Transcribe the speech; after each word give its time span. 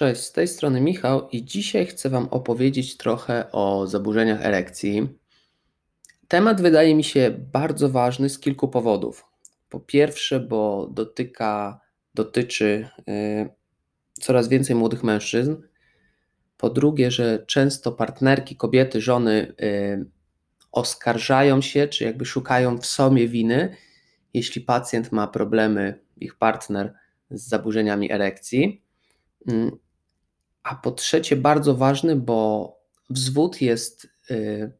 Cześć, 0.00 0.22
z 0.22 0.32
tej 0.32 0.48
strony 0.48 0.80
Michał 0.80 1.28
i 1.28 1.44
dzisiaj 1.44 1.86
chcę 1.86 2.10
Wam 2.10 2.28
opowiedzieć 2.30 2.96
trochę 2.96 3.52
o 3.52 3.86
zaburzeniach 3.86 4.46
erekcji. 4.46 5.08
Temat 6.28 6.60
wydaje 6.60 6.94
mi 6.94 7.04
się 7.04 7.34
bardzo 7.52 7.88
ważny 7.88 8.28
z 8.28 8.38
kilku 8.38 8.68
powodów. 8.68 9.24
Po 9.68 9.80
pierwsze, 9.80 10.40
bo 10.40 10.88
dotyka, 10.92 11.80
dotyczy 12.14 12.88
y, 12.98 13.48
coraz 14.12 14.48
więcej 14.48 14.76
młodych 14.76 15.04
mężczyzn. 15.04 15.56
Po 16.56 16.70
drugie, 16.70 17.10
że 17.10 17.44
często 17.46 17.92
partnerki, 17.92 18.56
kobiety, 18.56 19.00
żony 19.00 19.54
y, 19.62 20.06
oskarżają 20.72 21.60
się, 21.60 21.88
czy 21.88 22.04
jakby 22.04 22.24
szukają 22.24 22.78
w 22.78 22.86
sobie 22.86 23.28
winy, 23.28 23.76
jeśli 24.34 24.60
pacjent 24.60 25.12
ma 25.12 25.26
problemy, 25.26 26.00
ich 26.16 26.34
partner 26.34 26.94
z 27.30 27.48
zaburzeniami 27.48 28.12
erekcji. 28.12 28.82
Mm, 29.48 29.78
a 30.62 30.74
po 30.74 30.90
trzecie, 30.90 31.36
bardzo 31.36 31.74
ważny, 31.74 32.16
bo 32.16 32.80
wzwód 33.10 33.60
jest 33.60 34.08
y, 34.30 34.72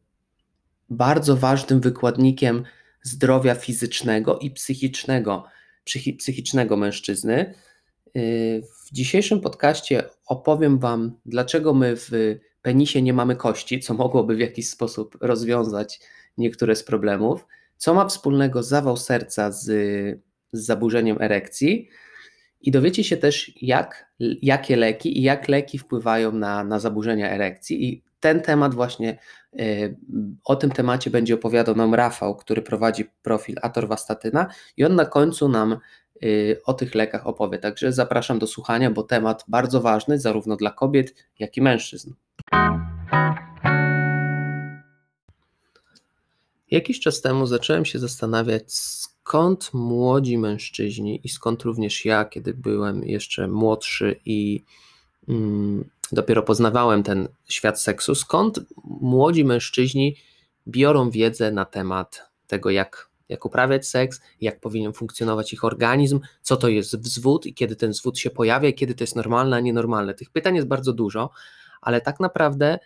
bardzo 0.89 1.35
ważnym 1.37 1.79
wykładnikiem 1.79 2.63
zdrowia 3.03 3.55
fizycznego 3.55 4.39
i 4.39 4.51
psychicznego, 4.51 5.45
psychicznego 6.17 6.77
mężczyzny. 6.77 7.53
Y, 8.17 8.63
w 8.85 8.93
dzisiejszym 8.93 9.41
podcaście 9.41 10.03
opowiem 10.25 10.79
Wam, 10.79 11.19
dlaczego 11.25 11.73
my 11.73 11.95
w 11.95 12.09
penisie 12.61 13.01
nie 13.01 13.13
mamy 13.13 13.35
kości, 13.35 13.79
co 13.79 13.93
mogłoby 13.93 14.35
w 14.35 14.39
jakiś 14.39 14.69
sposób 14.69 15.17
rozwiązać 15.21 15.99
niektóre 16.37 16.75
z 16.75 16.83
problemów, 16.83 17.45
co 17.77 17.93
ma 17.93 18.07
wspólnego 18.07 18.63
zawał 18.63 18.97
serca 18.97 19.51
z, 19.51 19.65
z 20.51 20.65
zaburzeniem 20.65 21.21
erekcji 21.21 21.89
i 22.61 22.71
dowiecie 22.71 23.03
się 23.03 23.17
też, 23.17 23.51
jak, 23.61 24.11
jakie 24.41 24.75
leki 24.75 25.19
i 25.19 25.21
jak 25.21 25.47
leki 25.47 25.77
wpływają 25.77 26.31
na, 26.31 26.63
na 26.63 26.79
zaburzenia 26.79 27.29
erekcji. 27.29 27.85
I 27.85 28.03
ten 28.19 28.41
temat 28.41 28.75
właśnie, 28.75 29.17
y, 29.59 29.97
o 30.43 30.55
tym 30.55 30.71
temacie 30.71 31.09
będzie 31.09 31.35
opowiadał 31.35 31.75
nam 31.75 31.95
Rafał, 31.95 32.35
który 32.35 32.61
prowadzi 32.61 33.05
profil 33.23 33.55
Atorvastatyna 33.61 34.47
i 34.77 34.85
on 34.85 34.95
na 34.95 35.05
końcu 35.05 35.49
nam 35.49 35.77
y, 36.23 36.61
o 36.65 36.73
tych 36.73 36.95
lekach 36.95 37.27
opowie. 37.27 37.57
Także 37.59 37.93
zapraszam 37.93 38.39
do 38.39 38.47
słuchania, 38.47 38.91
bo 38.91 39.03
temat 39.03 39.45
bardzo 39.47 39.81
ważny 39.81 40.19
zarówno 40.19 40.55
dla 40.55 40.71
kobiet, 40.71 41.13
jak 41.39 41.57
i 41.57 41.61
mężczyzn. 41.61 42.13
Jakiś 46.71 46.99
czas 46.99 47.21
temu 47.21 47.45
zacząłem 47.45 47.85
się 47.85 47.99
zastanawiać, 47.99 48.73
skąd 48.73 49.73
młodzi 49.73 50.37
mężczyźni 50.37 51.21
i 51.23 51.29
skąd 51.29 51.63
również 51.63 52.05
ja, 52.05 52.25
kiedy 52.25 52.53
byłem 52.53 53.03
jeszcze 53.03 53.47
młodszy 53.47 54.19
i 54.25 54.63
mm, 55.27 55.89
dopiero 56.11 56.43
poznawałem 56.43 57.03
ten 57.03 57.27
świat 57.49 57.81
seksu, 57.81 58.15
skąd 58.15 58.59
młodzi 58.83 59.45
mężczyźni 59.45 60.15
biorą 60.67 61.09
wiedzę 61.09 61.51
na 61.51 61.65
temat 61.65 62.29
tego, 62.47 62.69
jak, 62.69 63.09
jak 63.29 63.45
uprawiać 63.45 63.87
seks, 63.87 64.21
jak 64.41 64.59
powinien 64.59 64.93
funkcjonować 64.93 65.53
ich 65.53 65.63
organizm, 65.63 66.19
co 66.41 66.57
to 66.57 66.67
jest 66.67 66.99
wzwód 66.99 67.45
i 67.45 67.53
kiedy 67.53 67.75
ten 67.75 67.91
wzwód 67.91 68.19
się 68.19 68.29
pojawia, 68.29 68.69
i 68.69 68.73
kiedy 68.73 68.95
to 68.95 69.03
jest 69.03 69.15
normalne, 69.15 69.57
a 69.57 69.59
nienormalne. 69.59 70.13
Tych 70.13 70.29
pytań 70.29 70.55
jest 70.55 70.67
bardzo 70.67 70.93
dużo, 70.93 71.29
ale 71.81 72.01
tak 72.01 72.19
naprawdę 72.19 72.79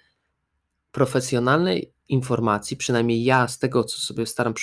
profesjonalnej 0.92 1.95
informacji, 2.09 2.78
przynajmniej 2.78 3.23
ja 3.23 3.48
z 3.48 3.59
tego, 3.59 3.84
co 3.84 3.98
sobie 3.98 4.25
staram 4.25 4.53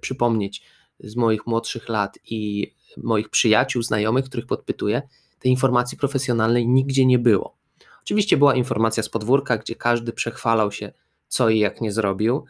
przypomnieć 0.00 0.62
z 1.00 1.16
moich 1.16 1.46
młodszych 1.46 1.88
lat 1.88 2.18
i 2.24 2.72
moich 2.96 3.28
przyjaciół, 3.28 3.82
znajomych, 3.82 4.24
których 4.24 4.46
podpytuję, 4.46 5.02
tej 5.38 5.52
informacji 5.52 5.98
profesjonalnej 5.98 6.68
nigdzie 6.68 7.06
nie 7.06 7.18
było. 7.18 7.56
Oczywiście 8.02 8.36
była 8.36 8.54
informacja 8.54 9.02
z 9.02 9.08
podwórka, 9.08 9.58
gdzie 9.58 9.74
każdy 9.74 10.12
przechwalał 10.12 10.72
się, 10.72 10.92
co 11.28 11.48
i 11.48 11.58
jak 11.58 11.80
nie 11.80 11.92
zrobił, 11.92 12.44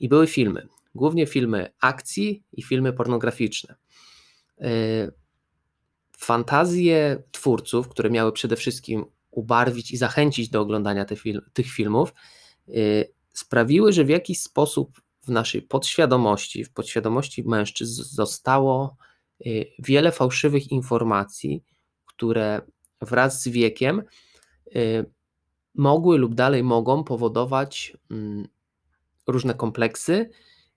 i 0.00 0.08
były 0.08 0.26
filmy, 0.26 0.68
głównie 0.94 1.26
filmy 1.26 1.72
akcji 1.80 2.42
i 2.52 2.62
filmy 2.62 2.92
pornograficzne. 2.92 3.74
E, 4.60 4.68
fantazje 6.18 7.22
twórców, 7.30 7.88
które 7.88 8.10
miały 8.10 8.32
przede 8.32 8.56
wszystkim 8.56 9.04
ubarwić 9.30 9.90
i 9.90 9.96
zachęcić 9.96 10.48
do 10.48 10.60
oglądania 10.60 11.04
tych 11.52 11.66
filmów, 11.66 12.14
e, 12.68 12.72
sprawiły, 13.32 13.92
że 13.92 14.04
w 14.04 14.08
jakiś 14.08 14.40
sposób 14.40 15.00
w 15.22 15.28
naszej 15.28 15.62
podświadomości, 15.62 16.64
w 16.64 16.72
podświadomości 16.72 17.44
mężczyzn 17.48 18.02
zostało 18.02 18.96
y, 19.46 19.66
wiele 19.78 20.12
fałszywych 20.12 20.70
informacji, 20.72 21.64
które 22.06 22.60
wraz 23.00 23.42
z 23.42 23.48
wiekiem 23.48 24.02
y, 24.76 25.10
mogły 25.74 26.18
lub 26.18 26.34
dalej 26.34 26.62
mogą 26.62 27.04
powodować 27.04 27.96
mm, 28.10 28.48
różne 29.26 29.54
kompleksy 29.54 30.30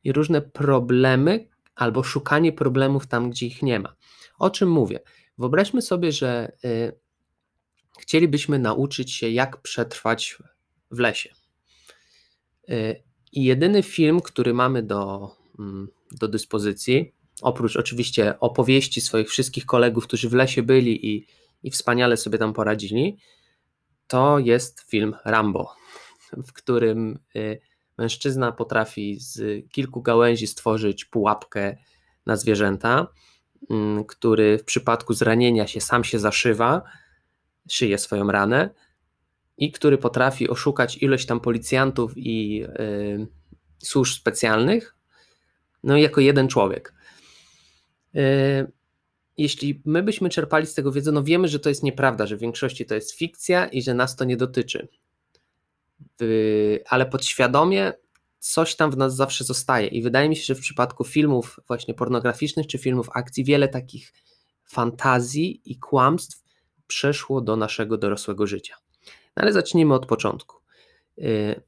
i 0.04 0.12
różne 0.12 0.42
problemy, 0.42 1.48
albo 1.76 2.04
szukanie 2.04 2.54
problemów 2.54 3.08
tam, 3.08 3.30
gdzie 3.30 3.46
ich 3.46 3.62
nie 3.62 3.80
ma. 3.80 3.96
O 4.40 4.50
czym 4.50 4.72
mówię? 4.72 5.00
Wyobraźmy 5.38 5.82
sobie, 5.82 6.12
że 6.12 6.52
y, 6.66 7.00
chcielibyśmy 8.00 8.60
nauczyć 8.60 9.12
się, 9.12 9.30
jak 9.30 9.62
przetrwać 9.62 10.38
w 10.92 11.00
lesie. 11.00 11.45
I 13.32 13.44
jedyny 13.44 13.84
film, 13.84 14.22
który 14.22 14.54
mamy 14.54 14.84
do, 14.84 15.32
mm, 15.60 15.88
do 16.12 16.28
dyspozycji, 16.28 17.14
oprócz 17.42 17.76
oczywiście 17.78 18.40
opowieści 18.40 19.02
swoich 19.02 19.30
wszystkich 19.30 19.66
kolegów, 19.66 20.04
którzy 20.08 20.30
w 20.30 20.34
lesie 20.34 20.64
byli 20.64 21.16
i, 21.16 21.28
i 21.64 21.72
wspaniale 21.72 22.18
sobie 22.18 22.38
tam 22.38 22.54
poradzili, 22.54 23.18
to 24.08 24.40
jest 24.40 24.82
film 24.90 25.16
Rambo, 25.26 25.74
w 26.48 26.54
którym 26.54 27.20
y, 27.36 27.60
mężczyzna 27.98 28.52
potrafi 28.52 29.20
z 29.20 29.66
kilku 29.70 30.02
gałęzi 30.02 30.48
stworzyć 30.48 31.06
pułapkę 31.06 31.78
na 32.26 32.38
zwierzęta, 32.38 33.08
mm, 33.70 34.06
który 34.06 34.58
w 34.58 34.64
przypadku 34.64 35.14
zranienia 35.14 35.68
się 35.68 35.82
sam 35.82 36.04
się 36.04 36.20
zaszywa, 36.20 36.82
szyje 37.72 37.98
swoją 37.98 38.32
ranę, 38.32 38.70
i 39.58 39.72
który 39.72 39.98
potrafi 39.98 40.50
oszukać 40.50 40.98
ilość 40.98 41.26
tam 41.26 41.40
policjantów 41.40 42.14
i 42.16 42.64
y, 42.64 43.28
służb 43.84 44.14
specjalnych, 44.14 44.96
no 45.84 45.98
jako 45.98 46.22
jeden 46.22 46.48
człowiek. 46.48 46.94
Y, 48.16 48.72
jeśli 49.38 49.82
my 49.86 50.04
byśmy 50.04 50.30
czerpali 50.30 50.68
z 50.68 50.74
tego 50.74 50.92
wiedzę, 50.92 51.12
no 51.12 51.24
wiemy, 51.24 51.48
że 51.48 51.60
to 51.60 51.70
jest 51.70 51.84
nieprawda, 51.84 52.26
że 52.26 52.38
w 52.38 52.40
większości 52.40 52.86
to 52.86 52.96
jest 52.96 53.12
fikcja 53.12 53.68
i 53.68 53.82
że 53.82 53.94
nas 53.94 54.16
to 54.16 54.26
nie 54.26 54.38
dotyczy. 54.38 54.88
Ale 56.90 57.06
podświadomie 57.06 57.94
coś 58.40 58.76
tam 58.76 58.92
w 58.92 58.98
nas 58.98 59.16
zawsze 59.16 59.44
zostaje. 59.44 59.88
I 59.88 60.02
wydaje 60.02 60.30
mi 60.30 60.36
się, 60.36 60.44
że 60.44 60.56
w 60.56 60.60
przypadku 60.60 61.04
filmów 61.04 61.60
właśnie 61.68 61.94
pornograficznych 61.94 62.68
czy 62.68 62.78
filmów 62.78 63.10
akcji, 63.14 63.44
wiele 63.44 63.68
takich 63.68 64.14
fantazji 64.66 65.62
i 65.66 65.80
kłamstw 65.80 66.44
przeszło 66.88 67.42
do 67.42 67.56
naszego 67.56 67.98
dorosłego 67.98 68.48
życia. 68.48 68.76
No 69.38 69.44
ale 69.44 69.54
zacznijmy 69.54 69.94
od 69.94 70.06
początku. 70.06 70.56
Y, 71.18 71.62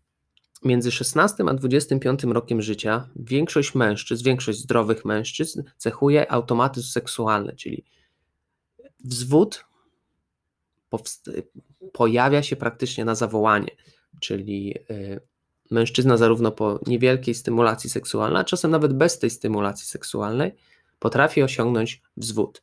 między 0.64 0.92
16 0.92 1.44
a 1.48 1.54
25 1.54 2.24
rokiem 2.24 2.62
życia 2.62 3.10
większość 3.16 3.76
mężczyzn, 3.76 4.24
większość 4.24 4.60
zdrowych 4.60 5.06
mężczyzn 5.06 5.64
cechuje 5.78 6.32
automatyzm 6.32 6.88
seksualny, 6.88 7.56
czyli 7.56 7.86
wzwód 9.04 9.66
pojawia 11.94 12.44
się 12.44 12.56
praktycznie 12.56 13.06
na 13.06 13.16
zawołanie, 13.16 13.76
czyli 14.20 14.76
y, 14.92 15.20
mężczyzna 15.72 16.18
zarówno 16.18 16.52
po 16.52 16.80
niewielkiej 16.88 17.36
stymulacji 17.36 17.90
seksualnej, 17.90 18.42
a 18.42 18.44
czasem 18.44 18.72
nawet 18.72 18.94
bez 18.94 19.20
tej 19.20 19.30
stymulacji 19.30 19.88
seksualnej 19.88 20.56
potrafi 21.00 21.44
osiągnąć 21.44 22.02
wzwód 22.18 22.62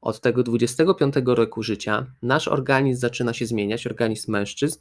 od 0.00 0.20
tego 0.20 0.42
25 0.42 1.14
roku 1.24 1.62
życia 1.62 2.06
nasz 2.22 2.48
organizm 2.48 3.00
zaczyna 3.00 3.32
się 3.32 3.46
zmieniać, 3.46 3.86
organizm 3.86 4.32
mężczyzn, 4.32 4.78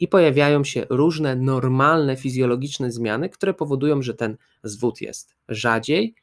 i 0.00 0.08
pojawiają 0.08 0.64
się 0.64 0.86
różne 0.90 1.36
normalne 1.36 2.16
fizjologiczne 2.16 2.92
zmiany, 2.92 3.28
które 3.28 3.54
powodują, 3.54 4.02
że 4.02 4.14
ten 4.14 4.36
zwód 4.64 5.00
jest 5.00 5.36
rzadziej 5.48 6.14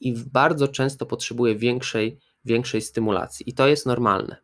i 0.00 0.12
bardzo 0.12 0.68
często 0.68 1.06
potrzebuje 1.06 1.56
większej, 1.56 2.18
większej 2.44 2.82
stymulacji. 2.82 3.50
I 3.50 3.54
to 3.54 3.68
jest 3.68 3.86
normalne. 3.86 4.36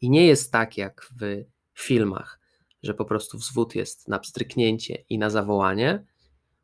I 0.00 0.10
nie 0.10 0.26
jest 0.26 0.52
tak 0.52 0.78
jak 0.78 1.10
w 1.20 1.44
filmach, 1.74 2.40
że 2.82 2.94
po 2.94 3.04
prostu 3.04 3.38
wzwód 3.38 3.74
jest 3.74 4.08
na 4.08 4.18
pstryknięcie 4.18 5.04
i 5.08 5.18
na 5.18 5.30
zawołanie, 5.30 6.04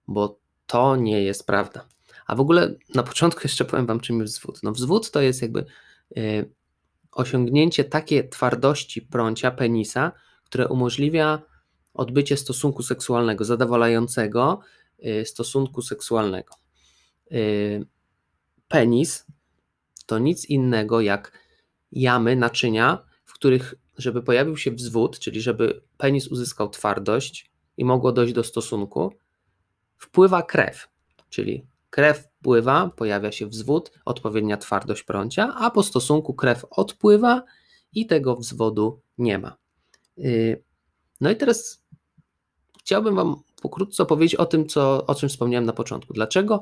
bo 0.07 0.41
to 0.67 0.97
nie 0.97 1.23
jest 1.23 1.47
prawda. 1.47 1.89
A 2.29 2.35
w 2.35 2.41
ogóle 2.41 2.75
na 2.95 3.03
początku 3.03 3.41
jeszcze 3.45 3.65
powiem 3.65 3.87
Wam, 3.87 4.01
czym 4.01 4.21
jest 4.21 4.35
wzwód. 4.35 4.61
No 4.63 4.73
wzwód 4.73 5.11
to 5.11 5.21
jest 5.21 5.43
jakby 5.43 5.65
y, 6.17 6.51
osiągnięcie 7.13 7.85
takiej 7.85 8.29
twardości 8.29 9.03
prącia, 9.03 9.51
penisa, 9.51 10.13
które 10.45 10.69
umożliwia 10.69 11.43
odbycie 11.95 12.37
stosunku 12.37 12.83
seksualnego, 12.83 13.45
zadowalającego 13.45 14.61
y, 15.07 15.25
stosunku 15.25 15.83
seksualnego. 15.83 16.55
Y, 17.33 17.87
penis 18.69 19.27
to 20.07 20.19
nic 20.19 20.45
innego 20.45 21.01
jak 21.01 21.33
jamy, 21.93 22.37
naczynia, 22.37 23.05
w 23.25 23.33
których 23.33 23.75
żeby 23.99 24.23
pojawił 24.23 24.57
się 24.57 24.71
wzwód, 24.71 25.19
czyli 25.19 25.41
żeby 25.41 25.83
penis 25.97 26.29
uzyskał 26.29 26.69
twardość 26.69 27.51
i 27.77 27.85
mogło 27.85 28.13
dojść 28.13 28.35
do 28.35 28.45
stosunku, 28.45 29.13
wpływa 29.97 30.43
krew, 30.43 30.89
czyli 31.31 31.67
krew 31.91 32.19
wpływa, 32.19 32.91
pojawia 32.97 33.33
się 33.33 33.47
wzwód, 33.47 33.93
odpowiednia 34.05 34.57
twardość 34.57 35.03
prącia, 35.03 35.55
a 35.55 35.71
po 35.71 35.83
stosunku 35.83 36.35
krew 36.35 36.67
odpływa 36.71 37.43
i 37.93 38.07
tego 38.07 38.37
wzwodu 38.37 39.01
nie 39.19 39.39
ma. 39.39 39.57
Y, 40.19 40.63
no 41.21 41.31
i 41.31 41.37
teraz 41.37 41.85
chciałbym 42.81 43.15
Wam 43.15 43.37
pokrótce 43.63 44.03
opowiedzieć 44.03 44.35
o 44.35 44.47
tym, 44.47 44.67
co, 44.67 45.07
o 45.07 45.15
czym 45.15 45.29
wspomniałem 45.29 45.67
na 45.67 45.73
początku. 45.73 46.13
Dlaczego 46.13 46.61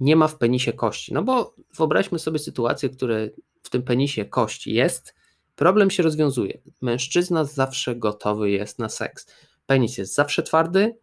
nie 0.00 0.16
ma 0.16 0.28
w 0.28 0.38
penisie 0.38 0.72
kości? 0.72 1.14
No 1.14 1.22
bo 1.22 1.54
wyobraźmy 1.76 2.18
sobie 2.18 2.38
sytuację, 2.38 2.88
w 2.88 2.96
której 2.96 3.30
w 3.62 3.70
tym 3.70 3.82
penisie 3.82 4.24
kości 4.24 4.74
jest, 4.74 5.14
problem 5.56 5.90
się 5.90 6.02
rozwiązuje. 6.02 6.60
Mężczyzna 6.80 7.44
zawsze 7.44 7.96
gotowy 7.96 8.50
jest 8.50 8.78
na 8.78 8.88
seks. 8.88 9.26
Penis 9.66 9.98
jest 9.98 10.14
zawsze 10.14 10.42
twardy, 10.42 10.96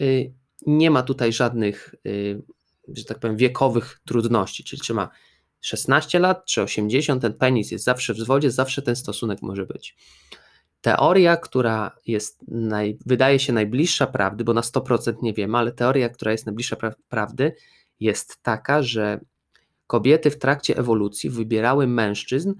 y, 0.00 0.32
nie 0.66 0.90
ma 0.90 1.02
tutaj 1.02 1.32
żadnych, 1.32 1.94
y, 2.06 2.42
że 2.88 3.04
tak 3.04 3.18
powiem, 3.18 3.36
wiekowych 3.36 4.00
trudności, 4.04 4.64
czyli 4.64 4.82
czy 4.82 4.94
ma 4.94 5.08
16 5.60 6.18
lat, 6.18 6.44
czy 6.44 6.62
80, 6.62 7.22
ten 7.22 7.34
penis 7.34 7.70
jest 7.70 7.84
zawsze 7.84 8.14
w 8.14 8.18
zwodzie, 8.18 8.50
zawsze 8.50 8.82
ten 8.82 8.96
stosunek 8.96 9.42
może 9.42 9.66
być. 9.66 9.96
Teoria, 10.80 11.36
która 11.36 11.96
jest, 12.06 12.40
naj, 12.48 12.98
wydaje 13.06 13.38
się 13.38 13.52
najbliższa 13.52 14.06
prawdy, 14.06 14.44
bo 14.44 14.52
na 14.54 14.60
100% 14.60 15.22
nie 15.22 15.32
wiemy, 15.32 15.58
ale 15.58 15.72
teoria, 15.72 16.08
która 16.08 16.32
jest 16.32 16.46
najbliższa 16.46 16.76
pra 16.76 16.94
prawdy, 17.08 17.52
jest 18.00 18.42
taka, 18.42 18.82
że 18.82 19.20
kobiety 19.86 20.30
w 20.30 20.38
trakcie 20.38 20.76
ewolucji 20.76 21.30
wybierały 21.30 21.86
mężczyzn, 21.86 22.54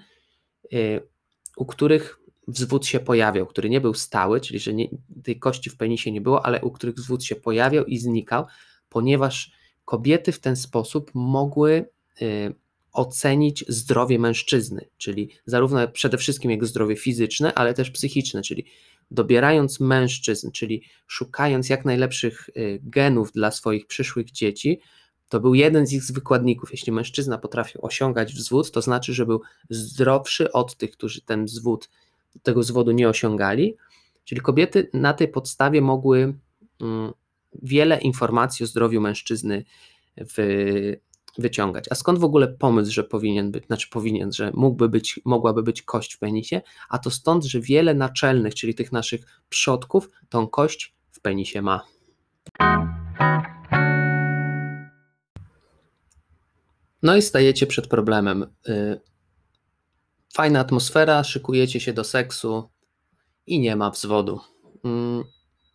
yy, 0.70 1.08
u 1.56 1.66
których 1.66 2.18
wzwód 2.48 2.86
się 2.86 3.00
pojawiał, 3.00 3.46
który 3.46 3.70
nie 3.70 3.80
był 3.80 3.94
stały, 3.94 4.40
czyli 4.40 4.58
że 4.58 4.74
nie, 4.74 4.88
tej 5.24 5.38
kości 5.38 5.70
w 5.70 5.76
penisie 5.76 6.12
nie 6.12 6.20
było, 6.20 6.46
ale 6.46 6.60
u 6.60 6.70
których 6.70 6.94
wzwód 6.94 7.24
się 7.24 7.36
pojawiał 7.36 7.84
i 7.84 7.98
znikał, 7.98 8.46
ponieważ 8.88 9.52
kobiety 9.86 10.32
w 10.32 10.40
ten 10.40 10.56
sposób 10.56 11.10
mogły 11.14 11.88
yy, 12.20 12.54
ocenić 12.92 13.64
zdrowie 13.68 14.18
mężczyzny, 14.18 14.88
czyli 14.98 15.30
zarówno 15.46 15.88
przede 15.88 16.18
wszystkim 16.18 16.50
jego 16.50 16.66
zdrowie 16.66 16.96
fizyczne, 16.96 17.54
ale 17.54 17.74
też 17.74 17.90
psychiczne, 17.90 18.42
czyli 18.42 18.66
dobierając 19.10 19.80
mężczyzn, 19.80 20.50
czyli 20.50 20.82
szukając 21.06 21.68
jak 21.68 21.84
najlepszych 21.84 22.48
y, 22.56 22.80
genów 22.82 23.32
dla 23.32 23.50
swoich 23.50 23.86
przyszłych 23.86 24.30
dzieci, 24.30 24.80
to 25.28 25.40
był 25.40 25.54
jeden 25.54 25.86
z 25.86 25.92
ich 25.92 26.02
wykładników. 26.12 26.72
Jeśli 26.72 26.92
mężczyzna 26.92 27.38
potrafił 27.38 27.80
osiągać 27.84 28.34
wzwód, 28.34 28.70
to 28.70 28.82
znaczy, 28.82 29.14
że 29.14 29.26
był 29.26 29.40
zdrowszy 29.70 30.52
od 30.52 30.76
tych, 30.76 30.90
którzy 30.90 31.20
ten 31.20 31.44
wzwód, 31.44 31.90
tego 32.42 32.60
wzwodu 32.60 32.92
nie 32.92 33.08
osiągali. 33.08 33.76
Czyli 34.24 34.40
kobiety 34.40 34.90
na 34.92 35.14
tej 35.14 35.28
podstawie 35.28 35.80
mogły 35.80 36.34
mm, 36.80 37.12
wiele 37.62 38.00
informacji 38.00 38.64
o 38.64 38.66
zdrowiu 38.66 39.00
mężczyzny 39.00 39.64
w, 40.16 40.36
wyciągać. 41.38 41.84
A 41.90 41.94
skąd 41.94 42.18
w 42.18 42.24
ogóle 42.24 42.48
pomysł, 42.48 42.92
że 42.92 43.04
powinien 43.04 43.50
być, 43.50 43.66
znaczy 43.66 43.88
powinien, 43.90 44.32
że 44.32 44.50
mógłby 44.54 44.88
być, 44.88 45.20
mogłaby 45.24 45.62
być 45.62 45.82
kość 45.82 46.14
w 46.14 46.18
penisie? 46.18 46.60
A 46.88 46.98
to 46.98 47.10
stąd, 47.10 47.44
że 47.44 47.60
wiele 47.60 47.94
naczelnych, 47.94 48.54
czyli 48.54 48.74
tych 48.74 48.92
naszych 48.92 49.40
przodków, 49.48 50.10
tą 50.28 50.48
kość 50.48 50.94
w 51.10 51.20
penisie 51.20 51.62
ma. 51.62 51.82
No 57.02 57.16
i 57.16 57.22
stajecie 57.22 57.66
przed 57.66 57.86
problemem. 57.86 58.46
Y, 58.68 59.00
fajna 60.34 60.60
atmosfera, 60.60 61.24
szykujecie 61.24 61.80
się 61.80 61.92
do 61.92 62.04
seksu 62.04 62.68
i 63.46 63.60
nie 63.60 63.76
ma 63.76 63.90
wzwodu. 63.90 64.40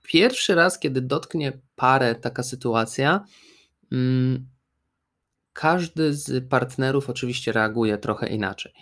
Pierwszy 0.01 0.55
raz, 0.55 0.79
kiedy 0.79 1.01
dotknie 1.01 1.59
parę 1.75 2.15
taka 2.15 2.43
sytuacja, 2.43 3.25
mm, 3.91 4.47
każdy 5.53 6.13
z 6.13 6.49
partnerów 6.49 7.09
oczywiście 7.09 7.51
reaguje 7.51 7.97
trochę 7.97 8.27
inaczej. 8.27 8.73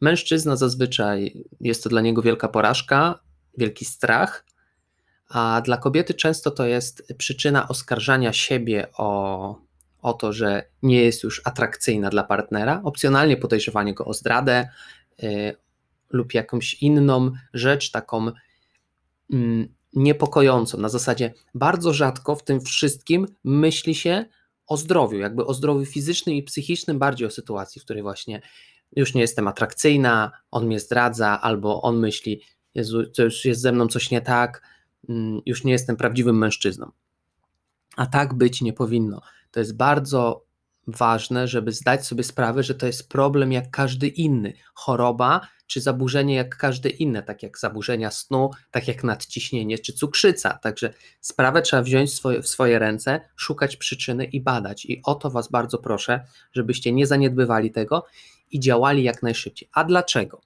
Mężczyzna 0.00 0.56
zazwyczaj 0.56 1.44
jest 1.60 1.82
to 1.82 1.88
dla 1.88 2.00
niego 2.00 2.22
wielka 2.22 2.48
porażka, 2.48 3.18
wielki 3.58 3.84
strach, 3.84 4.46
a 5.28 5.62
dla 5.64 5.76
kobiety 5.76 6.14
często 6.14 6.50
to 6.50 6.66
jest 6.66 7.12
przyczyna 7.18 7.68
oskarżania 7.68 8.32
siebie 8.32 8.86
o, 8.96 9.56
o 10.02 10.12
to, 10.12 10.32
że 10.32 10.64
nie 10.82 11.02
jest 11.02 11.22
już 11.22 11.42
atrakcyjna 11.44 12.10
dla 12.10 12.24
partnera, 12.24 12.80
opcjonalnie 12.84 13.36
podejrzewanie 13.36 13.94
go 13.94 14.04
o 14.04 14.14
zdradę 14.14 14.68
y, 15.22 15.56
lub 16.10 16.34
jakąś 16.34 16.74
inną 16.74 17.30
rzecz, 17.54 17.90
taką 17.90 18.28
y, 18.28 19.68
niepokojącą. 19.92 20.78
Na 20.78 20.88
zasadzie 20.88 21.34
bardzo 21.54 21.92
rzadko 21.92 22.36
w 22.36 22.44
tym 22.44 22.60
wszystkim 22.60 23.26
myśli 23.44 23.94
się, 23.94 24.24
o 24.66 24.76
zdrowiu, 24.76 25.18
jakby 25.18 25.46
o 25.46 25.54
zdrowiu 25.54 25.86
fizycznym 25.86 26.34
i 26.34 26.42
psychicznym, 26.42 26.98
bardziej 26.98 27.26
o 27.26 27.30
sytuacji, 27.30 27.80
w 27.80 27.84
której 27.84 28.02
właśnie 28.02 28.42
już 28.96 29.14
nie 29.14 29.20
jestem 29.20 29.48
atrakcyjna, 29.48 30.30
on 30.50 30.66
mnie 30.66 30.80
zdradza, 30.80 31.40
albo 31.40 31.82
on 31.82 31.98
myśli, 31.98 32.40
Jezu, 32.74 33.06
to 33.06 33.22
już 33.22 33.44
jest 33.44 33.60
ze 33.60 33.72
mną 33.72 33.86
coś 33.86 34.10
nie 34.10 34.20
tak, 34.20 34.62
mm, 35.08 35.40
już 35.46 35.64
nie 35.64 35.72
jestem 35.72 35.96
prawdziwym 35.96 36.38
mężczyzną. 36.38 36.90
A 37.96 38.06
tak 38.06 38.34
być 38.34 38.62
nie 38.62 38.72
powinno. 38.72 39.20
To 39.50 39.60
jest 39.60 39.76
bardzo 39.76 40.44
ważne, 40.86 41.48
żeby 41.48 41.72
zdać 41.72 42.06
sobie 42.06 42.24
sprawę, 42.24 42.62
że 42.62 42.74
to 42.74 42.86
jest 42.86 43.08
problem 43.08 43.52
jak 43.52 43.70
każdy 43.70 44.08
inny. 44.08 44.52
Choroba 44.74 45.40
czy 45.72 45.80
zaburzenie 45.80 46.34
jak 46.34 46.56
każde 46.56 46.88
inne, 46.88 47.22
tak 47.22 47.42
jak 47.42 47.58
zaburzenia 47.58 48.10
snu, 48.10 48.50
tak 48.70 48.88
jak 48.88 49.04
nadciśnienie 49.04 49.78
czy 49.78 49.92
cukrzyca. 49.92 50.58
Także 50.58 50.94
sprawę 51.20 51.62
trzeba 51.62 51.82
wziąć 51.82 52.14
swoje, 52.14 52.42
w 52.42 52.48
swoje 52.48 52.78
ręce, 52.78 53.20
szukać 53.36 53.76
przyczyny 53.76 54.24
i 54.24 54.40
badać. 54.40 54.84
I 54.84 55.00
o 55.04 55.14
to 55.14 55.30
Was 55.30 55.50
bardzo 55.50 55.78
proszę, 55.78 56.24
żebyście 56.52 56.92
nie 56.92 57.06
zaniedbywali 57.06 57.70
tego 57.70 58.06
i 58.50 58.60
działali 58.60 59.02
jak 59.02 59.22
najszybciej. 59.22 59.68
A 59.72 59.84
dlaczego? 59.84 60.40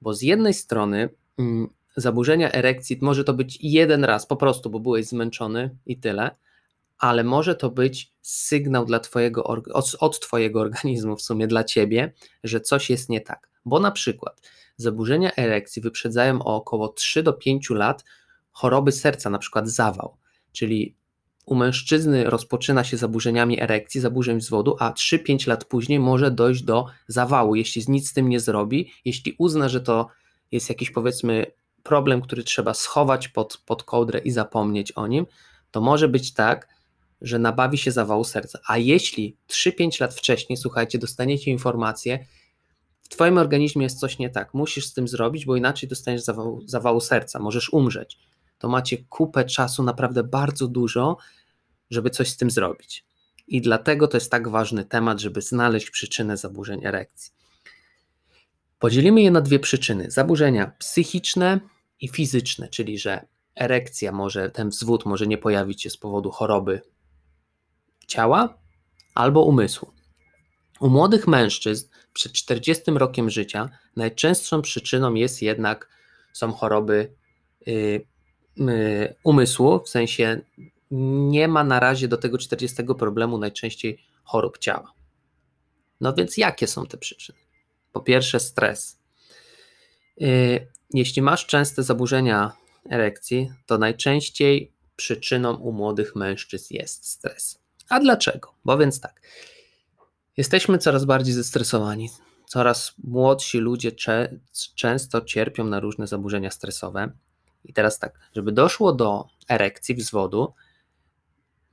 Bo 0.00 0.14
z 0.14 0.22
jednej 0.22 0.54
strony 0.54 1.08
mm, 1.38 1.68
zaburzenia 1.96 2.52
erekcji 2.52 2.98
może 3.00 3.24
to 3.24 3.34
być 3.34 3.58
jeden 3.60 4.04
raz 4.04 4.26
po 4.26 4.36
prostu, 4.36 4.70
bo 4.70 4.80
byłeś 4.80 5.06
zmęczony 5.06 5.76
i 5.86 5.96
tyle, 5.96 6.36
ale 6.98 7.24
może 7.24 7.54
to 7.54 7.70
być 7.70 8.12
sygnał 8.22 8.86
dla 8.86 9.00
twojego, 9.00 9.44
od, 9.44 9.96
od 10.00 10.20
Twojego 10.20 10.60
organizmu, 10.66 11.16
w 11.16 11.22
sumie 11.22 11.46
dla 11.46 11.64
Ciebie, 11.64 12.12
że 12.44 12.60
coś 12.60 12.90
jest 12.90 13.08
nie 13.08 13.20
tak. 13.20 13.48
Bo 13.64 13.80
na 13.80 13.90
przykład 13.90 14.40
zaburzenia 14.76 15.34
erekcji 15.36 15.82
wyprzedzają 15.82 16.42
o 16.42 16.56
około 16.56 16.88
3 16.88 17.22
do 17.22 17.32
5 17.32 17.70
lat 17.70 18.04
choroby 18.52 18.92
serca, 18.92 19.30
na 19.30 19.38
przykład 19.38 19.68
zawał, 19.68 20.16
czyli 20.52 20.96
u 21.46 21.54
mężczyzny 21.54 22.24
rozpoczyna 22.24 22.84
się 22.84 22.96
zaburzeniami 22.96 23.60
erekcji, 23.60 24.00
zaburzeń 24.00 24.38
wzwodu, 24.38 24.76
a 24.78 24.90
3-5 24.90 25.48
lat 25.48 25.64
później 25.64 26.00
może 26.00 26.30
dojść 26.30 26.62
do 26.62 26.86
zawału, 27.06 27.54
jeśli 27.54 27.82
nic 27.88 28.10
z 28.10 28.12
tym 28.12 28.28
nie 28.28 28.40
zrobi, 28.40 28.92
jeśli 29.04 29.34
uzna, 29.38 29.68
że 29.68 29.80
to 29.80 30.08
jest 30.52 30.68
jakiś 30.68 30.90
powiedzmy 30.90 31.46
problem, 31.82 32.22
który 32.22 32.44
trzeba 32.44 32.74
schować 32.74 33.28
pod, 33.28 33.62
pod 33.66 33.82
kołdrę 33.82 34.18
i 34.18 34.30
zapomnieć 34.30 34.92
o 34.92 35.06
nim, 35.06 35.26
to 35.70 35.80
może 35.80 36.08
być 36.08 36.34
tak, 36.34 36.68
że 37.20 37.38
nabawi 37.38 37.78
się 37.78 37.92
zawału 37.92 38.24
serca. 38.24 38.58
A 38.68 38.78
jeśli 38.78 39.36
3-5 39.48 40.00
lat 40.00 40.14
wcześniej, 40.14 40.56
słuchajcie, 40.56 40.98
dostaniecie 40.98 41.50
informację, 41.50 42.26
Twoim 43.12 43.38
organizmie 43.38 43.82
jest 43.82 44.00
coś 44.00 44.18
nie 44.18 44.30
tak, 44.30 44.54
musisz 44.54 44.86
z 44.86 44.94
tym 44.94 45.08
zrobić, 45.08 45.46
bo 45.46 45.56
inaczej 45.56 45.88
dostaniesz 45.88 46.22
zawału, 46.22 46.62
zawału 46.66 47.00
serca, 47.00 47.38
możesz 47.38 47.72
umrzeć. 47.72 48.18
To 48.58 48.68
macie 48.68 48.98
kupę 48.98 49.44
czasu, 49.44 49.82
naprawdę 49.82 50.24
bardzo 50.24 50.68
dużo, 50.68 51.16
żeby 51.90 52.10
coś 52.10 52.28
z 52.28 52.36
tym 52.36 52.50
zrobić. 52.50 53.04
I 53.46 53.60
dlatego 53.60 54.08
to 54.08 54.16
jest 54.16 54.30
tak 54.30 54.48
ważny 54.48 54.84
temat, 54.84 55.20
żeby 55.20 55.42
znaleźć 55.42 55.90
przyczynę 55.90 56.36
zaburzeń 56.36 56.84
erekcji. 56.84 57.32
Podzielimy 58.78 59.22
je 59.22 59.30
na 59.30 59.40
dwie 59.40 59.58
przyczyny: 59.58 60.10
zaburzenia 60.10 60.72
psychiczne 60.78 61.60
i 62.00 62.08
fizyczne, 62.08 62.68
czyli 62.68 62.98
że 62.98 63.26
erekcja 63.54 64.12
może, 64.12 64.50
ten 64.50 64.68
wzwód 64.68 65.06
może 65.06 65.26
nie 65.26 65.38
pojawić 65.38 65.82
się 65.82 65.90
z 65.90 65.96
powodu 65.96 66.30
choroby 66.30 66.82
ciała 68.06 68.58
albo 69.14 69.44
umysłu. 69.44 69.92
U 70.80 70.88
młodych 70.88 71.26
mężczyzn 71.26 71.91
przed 72.12 72.32
40 72.32 72.82
rokiem 72.86 73.30
życia 73.30 73.68
najczęstszą 73.96 74.62
przyczyną 74.62 75.14
jest 75.14 75.42
jednak 75.42 75.88
są 76.32 76.52
choroby 76.52 77.12
yy, 77.66 79.14
umysłu, 79.24 79.82
w 79.84 79.88
sensie 79.88 80.40
nie 81.30 81.48
ma 81.48 81.64
na 81.64 81.80
razie 81.80 82.08
do 82.08 82.16
tego 82.16 82.38
40 82.38 82.82
problemu 82.98 83.38
najczęściej 83.38 83.98
chorób 84.24 84.58
ciała. 84.58 84.92
No 86.00 86.14
więc 86.14 86.36
jakie 86.36 86.66
są 86.66 86.86
te 86.86 86.96
przyczyny? 86.96 87.38
Po 87.92 88.00
pierwsze 88.00 88.40
stres. 88.40 88.98
Yy, 90.16 90.68
jeśli 90.94 91.22
masz 91.22 91.46
częste 91.46 91.82
zaburzenia 91.82 92.52
erekcji, 92.90 93.52
to 93.66 93.78
najczęściej 93.78 94.72
przyczyną 94.96 95.54
u 95.54 95.72
młodych 95.72 96.16
mężczyzn 96.16 96.74
jest 96.74 97.08
stres. 97.08 97.58
A 97.88 98.00
dlaczego? 98.00 98.54
Bo 98.64 98.78
więc 98.78 99.00
tak, 99.00 99.20
jesteśmy 100.36 100.78
coraz 100.78 101.04
bardziej 101.04 101.34
zestresowani, 101.34 102.10
coraz 102.46 102.94
młodsi 103.04 103.58
ludzie 103.58 103.92
cze, 103.92 104.38
często 104.74 105.20
cierpią 105.20 105.64
na 105.64 105.80
różne 105.80 106.06
zaburzenia 106.06 106.50
stresowe. 106.50 107.12
I 107.64 107.72
teraz 107.72 107.98
tak, 107.98 108.18
żeby 108.36 108.52
doszło 108.52 108.92
do 108.92 109.26
erekcji, 109.48 109.94
wzwodu, 109.94 110.54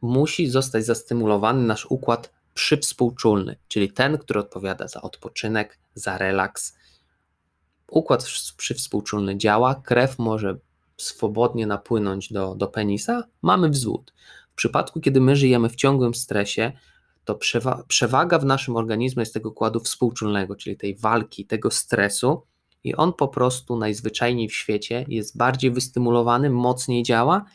musi 0.02 0.50
zostać 0.50 0.86
zastymulowany 0.86 1.68
nasz 1.68 1.86
układ 1.86 2.34
przywspółczulny, 2.54 3.56
czyli 3.68 3.92
ten, 3.92 4.18
który 4.18 4.40
odpowiada 4.40 4.88
za 4.88 5.02
odpoczynek, 5.02 5.80
za 5.94 6.18
relaks. 6.18 6.78
Układ 7.88 8.26
przywspółczulny 8.58 9.38
działa, 9.38 9.76
krew 9.76 10.20
może 10.20 10.58
swobodnie 10.98 11.68
napłynąć 11.68 12.34
do, 12.34 12.56
do 12.56 12.68
penisa, 12.68 13.24
mamy 13.42 13.70
wzwód. 13.70 14.14
W 14.52 14.56
przypadku, 14.56 15.02
kiedy 15.02 15.22
my 15.22 15.36
żyjemy 15.36 15.70
w 15.70 15.76
ciągłym 15.76 16.16
stresie, 16.16 16.72
to 17.30 17.36
przewa 17.36 17.84
przewaga 17.88 18.40
w 18.40 18.46
naszym 18.46 18.76
organizmie 18.76 19.22
jest 19.22 19.34
tego 19.34 19.50
układu 19.50 19.80
współczulnego, 19.80 20.56
czyli 20.56 20.78
tej 20.78 20.96
walki, 20.96 21.46
tego 21.46 21.72
stresu, 21.72 22.42
i 22.84 22.96
on 22.96 23.14
po 23.14 23.28
prostu 23.28 23.78
najzwyczajniej 23.78 24.50
w 24.50 24.54
świecie 24.56 25.06
jest 25.08 25.38
bardziej 25.38 25.72
wystymulowany, 25.72 26.50
mocniej 26.50 27.04
działa 27.04 27.46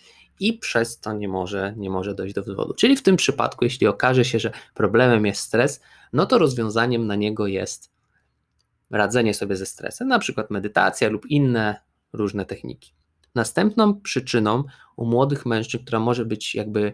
i 0.41 0.59
przez 0.59 1.01
to 1.01 1.13
nie 1.13 1.29
może, 1.29 1.75
nie 1.77 1.91
może 1.91 2.15
dojść 2.15 2.35
do 2.35 2.43
wywodu. 2.43 2.75
Czyli 2.75 2.97
w 2.97 3.03
tym 3.03 3.17
przypadku, 3.17 3.65
jeśli 3.65 3.87
okaże 3.87 4.25
się, 4.25 4.39
że 4.39 4.53
problemem 4.75 5.27
jest 5.27 5.41
stres, 5.41 5.81
no 6.13 6.27
to 6.27 6.39
rozwiązaniem 6.39 7.07
na 7.07 7.17
niego 7.17 7.47
jest 7.47 7.91
radzenie 8.91 9.35
sobie 9.35 9.57
ze 9.57 9.67
stresem, 9.67 10.09
na 10.09 10.19
przykład 10.19 10.51
medytacja 10.51 11.09
lub 11.09 11.27
inne 11.27 11.81
różne 12.13 12.45
techniki. 12.45 12.95
Następną 13.35 14.01
przyczyną 14.01 14.65
u 14.97 15.07
młodych 15.07 15.47
mężczyzn, 15.47 15.85
która 15.85 16.01
może 16.01 16.25
być 16.25 16.55
jakby 16.55 16.93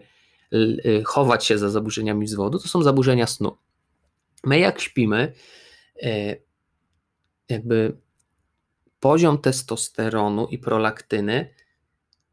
chować 1.05 1.45
się 1.45 1.57
za 1.57 1.69
zaburzeniami 1.69 2.25
wzwodu, 2.25 2.59
to 2.59 2.67
są 2.67 2.83
zaburzenia 2.83 3.27
snu. 3.27 3.57
My 4.43 4.59
jak 4.59 4.81
śpimy, 4.81 5.33
y, 6.03 6.41
jakby 7.49 7.97
poziom 8.99 9.37
testosteronu 9.37 10.47
i 10.47 10.57
prolaktyny 10.57 11.53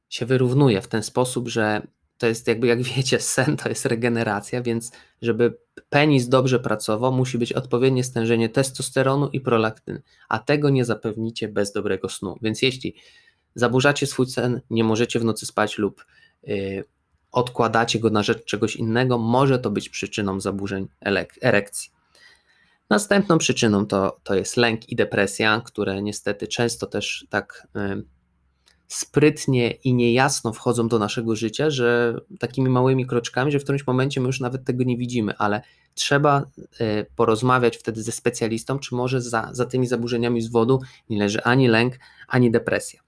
się 0.09 0.27
wyrównuje 0.27 0.83
w 0.83 0.89
ten 0.89 1.03
sposób, 1.03 1.49
że 1.49 1.87
to 2.19 2.27
jest 2.27 2.47
jakby, 2.47 2.67
jak 2.67 2.83
wiecie, 2.83 3.21
sen 3.35 3.57
to 3.57 3.69
jest 3.69 3.87
regeneracja, 3.87 4.63
więc 4.63 4.93
żeby 5.23 5.59
penis 5.89 6.29
dobrze 6.29 6.61
pracował, 6.61 7.13
musi 7.13 7.39
być 7.39 7.53
odpowiednie 7.53 8.05
stężenie 8.05 8.49
testosteronu 8.49 9.29
i 9.29 9.41
prolaktyny, 9.41 10.03
a 10.29 10.39
tego 10.39 10.71
nie 10.71 10.85
zapewnicie 10.85 11.49
bez 11.49 11.73
dobrego 11.73 12.09
snu. 12.09 12.39
Więc 12.43 12.63
jeśli 12.63 12.95
zaburzacie 13.55 14.07
swój 14.07 14.27
sen, 14.27 14.61
nie 14.71 14.85
możecie 14.85 15.21
w 15.21 15.25
nocy 15.25 15.47
spać 15.47 15.79
lub 15.79 16.05
yy, 16.43 16.85
odkładacie 17.33 17.99
go 17.99 18.11
na 18.11 18.23
rzecz 18.23 18.45
czegoś 18.45 18.77
innego, 18.77 19.19
może 19.19 19.59
to 19.59 19.71
być 19.71 19.89
przyczyną 19.89 20.41
zaburzeń 20.41 20.89
erekcji. 21.43 21.91
Następną 22.91 23.39
przyczyną 23.39 23.87
to, 23.87 24.21
to 24.23 24.35
jest 24.35 24.57
lęk 24.57 24.89
i 24.89 24.97
depresja, 24.97 25.63
które 25.65 26.03
niestety 26.03 26.49
często 26.49 26.87
też 26.87 27.27
tak 27.31 27.69
y, 27.77 28.05
sprytnie 28.89 29.71
i 29.71 29.95
niejasno 29.95 30.53
wchodzą 30.53 30.89
do 30.89 30.99
naszego 30.99 31.37
życia, 31.37 31.71
że 31.71 32.21
takimi 32.39 32.71
małymi 32.71 33.07
kroczkami, 33.07 33.53
że 33.53 33.59
w 33.59 33.63
którymś 33.63 33.87
momencie 33.87 34.21
my 34.21 34.27
już 34.27 34.41
nawet 34.41 34.65
tego 34.65 34.85
nie 34.85 34.97
widzimy, 34.97 35.37
ale 35.39 35.63
trzeba 35.95 36.47
y, 36.81 37.07
porozmawiać 37.17 37.77
wtedy 37.77 38.03
ze 38.03 38.13
specjalistą, 38.13 38.79
czy 38.79 38.95
może 38.95 39.21
za, 39.21 39.49
za 39.53 39.67
tymi 39.67 39.87
zaburzeniami 39.87 40.43
zwodu 40.43 40.81
nie 41.11 41.19
leży 41.19 41.43
ani 41.43 41.69
lęk, 41.69 41.95
ani 42.29 42.51
depresja. 42.51 43.08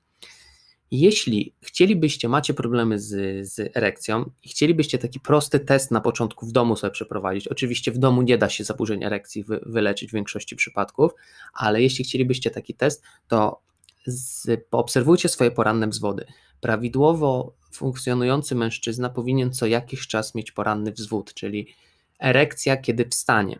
Jeśli 0.91 1.55
chcielibyście, 1.63 2.29
macie 2.29 2.55
problemy 2.55 2.99
z, 2.99 3.09
z 3.53 3.77
erekcją 3.77 4.31
i 4.45 4.49
chcielibyście 4.49 4.99
taki 4.99 5.21
prosty 5.21 5.61
test 5.61 5.91
na 5.91 6.01
początku 6.01 6.47
w 6.47 6.53
domu 6.53 6.77
sobie 6.77 6.91
przeprowadzić, 6.91 7.49
oczywiście 7.49 7.93
w 7.93 7.99
domu 7.99 8.23
nie 8.23 8.39
da 8.39 8.49
się 8.49 8.65
zaburzeń 8.65 9.05
erekcji 9.05 9.45
wy, 9.45 9.61
wyleczyć 9.67 10.11
w 10.11 10.15
większości 10.15 10.57
przypadków, 10.57 11.13
ale 11.53 11.83
jeśli 11.83 12.05
chcielibyście 12.05 12.51
taki 12.51 12.75
test, 12.75 13.03
to 13.29 13.61
z, 14.07 14.61
poobserwujcie 14.71 15.29
swoje 15.29 15.51
poranne 15.51 15.89
wzwody. 15.89 16.27
Prawidłowo 16.61 17.55
funkcjonujący 17.73 18.55
mężczyzna 18.55 19.11
powinien 19.11 19.53
co 19.53 19.67
jakiś 19.67 20.07
czas 20.07 20.35
mieć 20.35 20.53
poranny 20.53 20.93
wzwód, 20.93 21.35
czyli 21.35 21.75
erekcja, 22.19 22.77
kiedy 22.77 23.05
wstanie. 23.05 23.59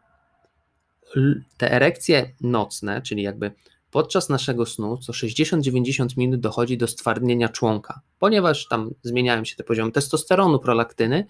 Te 1.57 1.73
erekcje 1.73 2.33
nocne, 2.41 3.03
czyli 3.03 3.23
jakby 3.23 3.53
Podczas 3.91 4.29
naszego 4.29 4.67
snu 4.67 4.99
co 4.99 5.13
60-90 5.13 6.17
minut 6.17 6.41
dochodzi 6.41 6.79
do 6.79 6.87
stwardnienia 6.87 7.49
członka, 7.49 8.01
ponieważ 8.19 8.69
tam 8.69 8.91
zmieniają 9.03 9.45
się 9.45 9.57
te 9.57 9.65
poziomy 9.65 9.93
testosteronu, 9.93 10.59
prolaktyny 10.59 11.27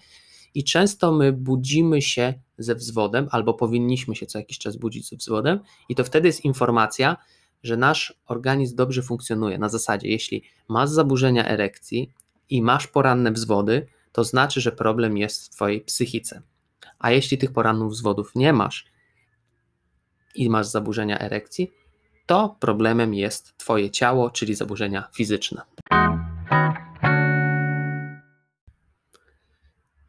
i 0.53 0.63
często 0.63 1.11
my 1.11 1.33
budzimy 1.33 2.01
się 2.01 2.33
ze 2.57 2.75
wzwodem, 2.75 3.27
albo 3.31 3.53
powinniśmy 3.53 4.15
się 4.15 4.25
co 4.25 4.37
jakiś 4.39 4.57
czas 4.57 4.75
budzić 4.75 5.09
ze 5.09 5.15
wzwodem, 5.15 5.59
i 5.89 5.95
to 5.95 6.03
wtedy 6.03 6.27
jest 6.27 6.45
informacja, 6.45 7.17
że 7.63 7.77
nasz 7.77 8.13
organizm 8.25 8.75
dobrze 8.75 9.01
funkcjonuje. 9.01 9.57
Na 9.57 9.69
zasadzie, 9.69 10.07
jeśli 10.07 10.43
masz 10.67 10.89
zaburzenia 10.89 11.47
erekcji 11.47 12.11
i 12.49 12.61
masz 12.61 12.87
poranne 12.87 13.31
wzwody, 13.31 13.87
to 14.11 14.23
znaczy, 14.23 14.61
że 14.61 14.71
problem 14.71 15.17
jest 15.17 15.45
w 15.45 15.49
Twojej 15.49 15.81
psychice. 15.81 16.41
A 16.99 17.11
jeśli 17.11 17.37
tych 17.37 17.51
porannych 17.51 17.89
wzwodów 17.89 18.31
nie 18.35 18.53
masz 18.53 18.85
i 20.35 20.49
masz 20.49 20.67
zaburzenia 20.67 21.19
erekcji, 21.19 21.71
to 22.31 22.55
problemem 22.59 23.13
jest 23.13 23.57
Twoje 23.57 23.89
ciało, 23.89 24.29
czyli 24.29 24.55
zaburzenia 24.55 25.09
fizyczne. 25.13 25.61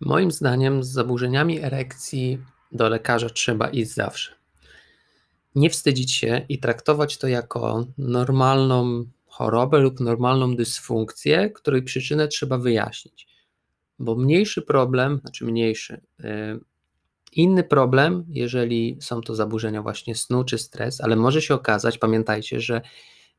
Moim 0.00 0.31
zdaniem 0.31 0.83
z 0.83 0.88
zaburzeniami 0.88 1.61
erekcji 1.61 2.38
do 2.73 2.88
lekarza 2.88 3.31
trzeba 3.31 3.69
iść 3.69 3.95
zawsze. 3.95 4.35
Nie 5.55 5.71
wstydzić 5.71 6.12
się 6.12 6.47
i 6.49 6.59
traktować 6.59 7.19
to 7.19 7.29
jako 7.29 7.87
normalną 7.99 9.05
chorobę 9.26 9.79
lub 9.79 10.00
normalną 10.00 10.57
dysfunkcję, 10.57 11.50
której 11.50 11.83
przyczynę 11.83 12.29
trzeba 12.29 12.59
wyjaśnić. 12.59 13.29
Bo 13.99 14.17
mniejszy 14.17 14.62
problem, 14.62 15.19
znaczy 15.23 15.45
mniejszy, 15.45 16.00
y, 16.21 16.25
Inny 17.33 17.65
problem, 17.65 18.25
jeżeli 18.29 18.97
są 19.01 19.21
to 19.21 19.35
zaburzenia 19.35 19.83
właśnie 19.83 20.15
snu 20.15 20.45
czy 20.45 20.59
stres, 20.59 21.01
ale 21.01 21.17
może 21.17 21.43
się 21.43 21.55
okazać, 21.55 21.99
pamiętajcie, 21.99 22.61
że 22.61 22.81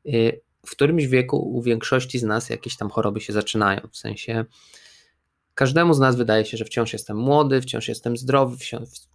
y, 0.06 0.40
w 0.66 0.70
którymś 0.70 1.06
wieku 1.06 1.36
u 1.36 1.62
większości 1.62 2.18
z 2.18 2.22
nas 2.22 2.50
jakieś 2.50 2.76
tam 2.76 2.90
choroby 2.90 3.20
się 3.20 3.32
zaczynają. 3.32 3.80
W 3.92 3.96
sensie 3.96 4.44
każdemu 5.54 5.94
z 5.94 5.98
nas 5.98 6.16
wydaje 6.16 6.44
się, 6.44 6.56
że 6.56 6.64
wciąż 6.64 6.92
jestem 6.92 7.16
młody, 7.16 7.60
wciąż 7.60 7.88
jestem 7.88 8.16
zdrowy, 8.16 8.56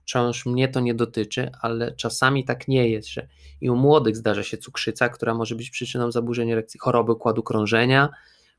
wciąż 0.04 0.46
mnie 0.46 0.68
to 0.68 0.80
nie 0.80 0.94
dotyczy, 0.94 1.52
ale 1.62 1.96
czasami 1.96 2.46
tak 2.46 2.68
nie 2.68 2.90
jest, 2.90 3.10
że 3.10 3.28
i 3.62 3.70
u 3.70 3.76
młodych 3.76 4.18
zdarza 4.18 4.44
się 4.44 4.58
cukrzyca, 4.58 5.10
która 5.10 5.34
może 5.34 5.56
być 5.56 5.70
przyczyną 5.70 6.12
zaburzeń 6.12 6.52
erekcji, 6.52 6.80
choroby 6.80 7.12
układu 7.12 7.44
krążenia, 7.44 8.10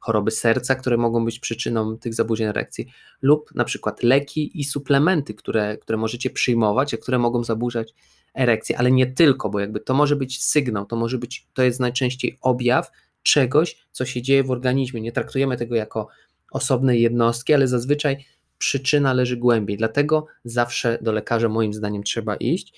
choroby 0.01 0.31
serca, 0.31 0.75
które 0.75 0.97
mogą 0.97 1.25
być 1.25 1.39
przyczyną 1.39 1.99
tych 1.99 2.15
zaburzeń 2.15 2.47
erekcji, 2.47 2.87
lub 3.23 3.55
na 3.55 3.65
przykład 3.65 4.03
leki 4.03 4.61
i 4.61 4.65
suplementy, 4.65 5.35
które, 5.35 5.79
które 5.79 5.99
możecie 5.99 6.31
przyjmować, 6.31 6.95
a 6.95 6.97
które 6.97 7.19
mogą 7.19 7.45
zaburzać 7.45 7.95
erekcję, 8.35 8.79
ale 8.79 8.91
nie 8.91 9.07
tylko, 9.07 9.51
bo 9.51 9.61
jakby 9.61 9.81
to 9.81 9.95
może 9.95 10.17
być 10.17 10.45
sygnał, 10.45 10.87
to 10.87 10.97
może 10.97 11.19
być, 11.19 11.47
to 11.55 11.63
jest 11.63 11.81
najczęściej 11.81 12.39
objaw 12.41 12.91
czegoś, 13.23 13.87
co 13.93 14.05
się 14.05 14.23
dzieje 14.23 14.45
w 14.45 14.51
organizmie. 14.51 15.01
Nie 15.01 15.13
traktujemy 15.13 15.57
tego 15.57 15.75
jako 15.75 16.09
osobnej 16.53 17.03
jednostki, 17.03 17.55
ale 17.55 17.69
zazwyczaj 17.69 18.25
przyczyna 18.59 19.13
leży 19.13 19.37
głębiej. 19.37 19.77
Dlatego 19.77 20.27
zawsze 20.45 20.99
do 21.03 21.13
lekarza 21.13 21.49
moim 21.49 21.73
zdaniem 21.73 22.03
trzeba 22.03 22.37
iść. 22.37 22.73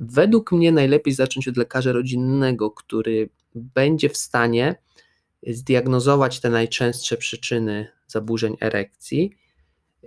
Według 0.00 0.52
mnie 0.52 0.72
najlepiej 0.72 1.14
zacząć 1.14 1.48
od 1.48 1.56
lekarza 1.56 1.92
rodzinnego, 1.92 2.70
który 2.70 3.28
będzie 3.54 4.08
w 4.08 4.16
stanie 4.16 4.83
zdiagnozować 5.46 6.40
te 6.40 6.50
najczęstsze 6.50 7.16
przyczyny 7.16 7.88
zaburzeń 8.06 8.56
erekcji, 8.60 9.30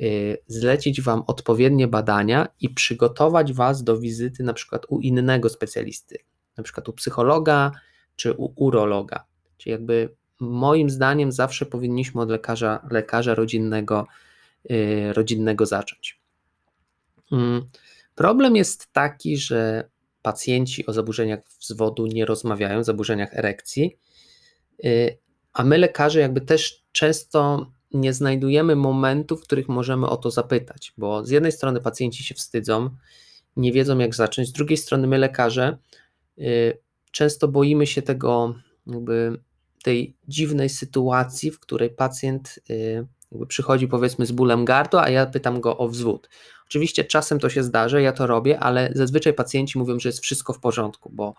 y, 0.01 0.37
zlecić 0.47 1.01
Wam 1.01 1.23
odpowiednie 1.27 1.87
badania 1.87 2.47
i 2.61 2.69
przygotować 2.69 3.53
Was 3.53 3.83
do 3.83 3.97
wizyty 3.97 4.43
na 4.43 4.53
przykład 4.53 4.85
u 4.89 4.99
innego 4.99 5.49
specjalisty, 5.49 6.17
na 6.57 6.63
przykład 6.63 6.89
u 6.89 6.93
psychologa 6.93 7.71
czy 8.15 8.33
u 8.33 8.53
urologa. 8.55 9.25
Czyli 9.57 9.71
jakby 9.71 10.15
moim 10.39 10.89
zdaniem 10.89 11.31
zawsze 11.31 11.65
powinniśmy 11.65 12.21
od 12.21 12.29
lekarza, 12.29 12.87
lekarza 12.91 13.35
rodzinnego, 13.35 14.07
y, 14.71 15.13
rodzinnego 15.13 15.65
zacząć. 15.65 16.21
Mm, 17.31 17.65
problem 18.15 18.55
jest 18.55 18.93
taki, 18.93 19.37
że 19.37 19.89
pacjenci 20.21 20.85
o 20.85 20.93
zaburzeniach 20.93 21.39
wzwodu 21.59 22.05
nie 22.05 22.25
rozmawiają, 22.25 22.83
zaburzeniach 22.83 23.33
erekcji, 23.33 23.97
y, 24.85 25.17
a 25.57 25.63
my 25.63 25.77
lekarze 25.77 26.19
jakby 26.19 26.41
też 26.41 26.83
często 26.91 27.71
nie 27.93 28.13
znajdujemy 28.13 28.75
momentów, 28.75 29.41
w 29.41 29.43
których 29.43 29.69
możemy 29.69 30.07
o 30.07 30.17
to 30.17 30.31
zapytać, 30.31 30.93
bo 30.97 31.25
z 31.25 31.29
jednej 31.29 31.51
strony 31.51 31.81
pacjenci 31.81 32.23
się 32.23 32.35
wstydzą, 32.35 32.89
nie 33.55 33.71
wiedzą 33.71 33.97
jak 33.97 34.15
zacząć, 34.15 34.47
z 34.47 34.51
drugiej 34.51 34.77
strony 34.77 35.07
my 35.07 35.17
lekarze 35.17 35.77
y, 36.39 36.77
często 37.11 37.47
boimy 37.47 37.87
się 37.87 38.01
tego 38.01 38.55
jakby 38.87 39.39
tej 39.83 40.15
dziwnej 40.27 40.69
sytuacji, 40.69 41.51
w 41.51 41.59
której 41.59 41.89
pacjent 41.89 42.59
y, 42.69 43.07
przychodzi 43.47 43.87
powiedzmy 43.87 44.25
z 44.25 44.31
bólem 44.31 44.65
gardła, 44.65 45.03
a 45.03 45.09
ja 45.09 45.25
pytam 45.25 45.61
go 45.61 45.77
o 45.77 45.87
wzwód. 45.87 46.29
Oczywiście 46.67 47.05
czasem 47.05 47.39
to 47.39 47.49
się 47.49 47.63
zdarzy, 47.63 48.01
ja 48.01 48.11
to 48.11 48.27
robię, 48.27 48.59
ale 48.59 48.91
zazwyczaj 48.95 49.33
pacjenci 49.33 49.79
mówią, 49.79 49.99
że 49.99 50.09
jest 50.09 50.19
wszystko 50.19 50.53
w 50.53 50.59
porządku, 50.59 51.09
bo 51.13 51.35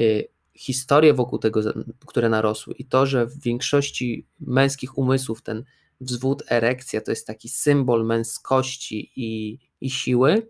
y, 0.00 0.28
historie 0.56 1.14
wokół 1.14 1.38
tego, 1.38 1.60
które 2.06 2.28
narosły 2.28 2.74
i 2.74 2.84
to, 2.84 3.06
że 3.06 3.26
w 3.26 3.40
większości 3.40 4.26
męskich 4.40 4.98
umysłów 4.98 5.42
ten 5.42 5.64
wzwód, 6.00 6.42
erekcja 6.50 7.00
to 7.00 7.10
jest 7.10 7.26
taki 7.26 7.48
symbol 7.48 8.06
męskości 8.06 9.12
i, 9.16 9.58
i 9.80 9.90
siły, 9.90 10.48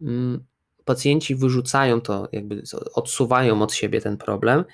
mm, 0.00 0.44
pacjenci 0.84 1.34
wyrzucają 1.34 2.00
to, 2.00 2.28
jakby 2.32 2.62
odsuwają 2.94 3.62
od 3.62 3.74
siebie 3.74 4.00
ten 4.00 4.16
problem 4.16 4.64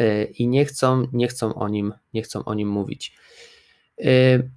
y, 0.00 0.32
i 0.38 0.48
nie 0.48 0.64
chcą, 0.64 1.06
nie 1.12 1.28
chcą, 1.28 1.54
o, 1.54 1.68
nim, 1.68 1.92
nie 2.14 2.22
chcą 2.22 2.44
o 2.44 2.54
nim 2.54 2.68
mówić. 2.68 3.16
Y, 4.00 4.50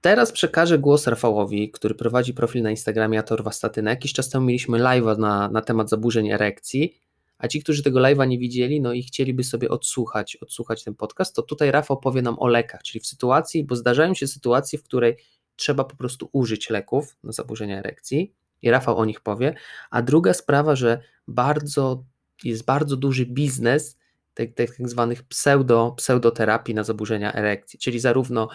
teraz 0.00 0.32
przekażę 0.32 0.78
głos 0.78 1.06
Rafałowi, 1.06 1.70
który 1.70 1.94
prowadzi 1.94 2.34
profil 2.34 2.62
na 2.62 2.70
Instagramie 2.70 3.18
Atorwastatyna. 3.18 3.90
Jakiś 3.90 4.12
czas 4.12 4.28
temu 4.28 4.46
mieliśmy 4.46 4.78
live'a 4.78 5.18
na, 5.18 5.48
na 5.48 5.62
temat 5.62 5.90
zaburzeń 5.90 6.30
erekcji, 6.30 7.00
a 7.38 7.48
ci, 7.48 7.62
którzy 7.62 7.82
tego 7.82 8.00
live'a 8.00 8.28
nie 8.28 8.38
widzieli, 8.38 8.80
no 8.80 8.92
i 8.92 9.02
chcieliby 9.02 9.44
sobie 9.44 9.68
odsłuchać, 9.68 10.36
odsłuchać 10.36 10.84
ten 10.84 10.94
podcast, 10.94 11.34
to 11.34 11.42
tutaj 11.42 11.70
Rafał 11.70 12.00
powie 12.00 12.22
nam 12.22 12.38
o 12.38 12.48
lekach, 12.48 12.82
czyli 12.82 13.00
w 13.00 13.06
sytuacji, 13.06 13.64
bo 13.64 13.76
zdarzają 13.76 14.14
się 14.14 14.26
sytuacje, 14.26 14.78
w 14.78 14.82
której 14.82 15.16
trzeba 15.56 15.84
po 15.84 15.96
prostu 15.96 16.28
użyć 16.32 16.70
leków 16.70 17.16
na 17.24 17.32
zaburzenia 17.32 17.78
erekcji 17.78 18.32
i 18.62 18.70
Rafał 18.70 18.98
o 18.98 19.04
nich 19.04 19.20
powie, 19.20 19.54
a 19.90 20.02
druga 20.02 20.34
sprawa, 20.34 20.76
że 20.76 21.00
bardzo 21.28 22.04
jest 22.44 22.64
bardzo 22.64 22.96
duży 22.96 23.26
biznes 23.26 23.98
tak, 24.34 24.48
tak 24.54 24.88
zwanych 24.88 25.22
pseudo, 25.22 25.94
pseudoterapii 25.96 26.74
na 26.74 26.84
zaburzenia 26.84 27.32
erekcji, 27.34 27.78
czyli 27.78 28.00
zarówno 28.00 28.48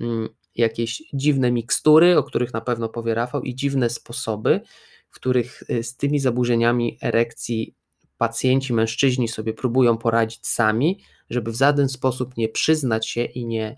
mm, 0.00 0.28
jakieś 0.54 1.02
dziwne 1.12 1.52
mikstury, 1.52 2.18
o 2.18 2.22
których 2.22 2.52
na 2.52 2.60
pewno 2.60 2.88
powie 2.88 3.14
Rafał, 3.14 3.42
i 3.42 3.54
dziwne 3.54 3.90
sposoby, 3.90 4.60
w 5.10 5.14
których 5.14 5.62
y, 5.70 5.82
z 5.82 5.96
tymi 5.96 6.20
zaburzeniami 6.20 6.98
erekcji 7.02 7.74
pacjenci, 8.20 8.72
mężczyźni 8.72 9.28
sobie 9.28 9.54
próbują 9.54 9.98
poradzić 9.98 10.46
sami, 10.46 10.98
żeby 11.30 11.52
w 11.52 11.56
żaden 11.56 11.88
sposób 11.88 12.36
nie 12.36 12.48
przyznać 12.48 13.08
się 13.08 13.24
i 13.24 13.46
nie, 13.46 13.76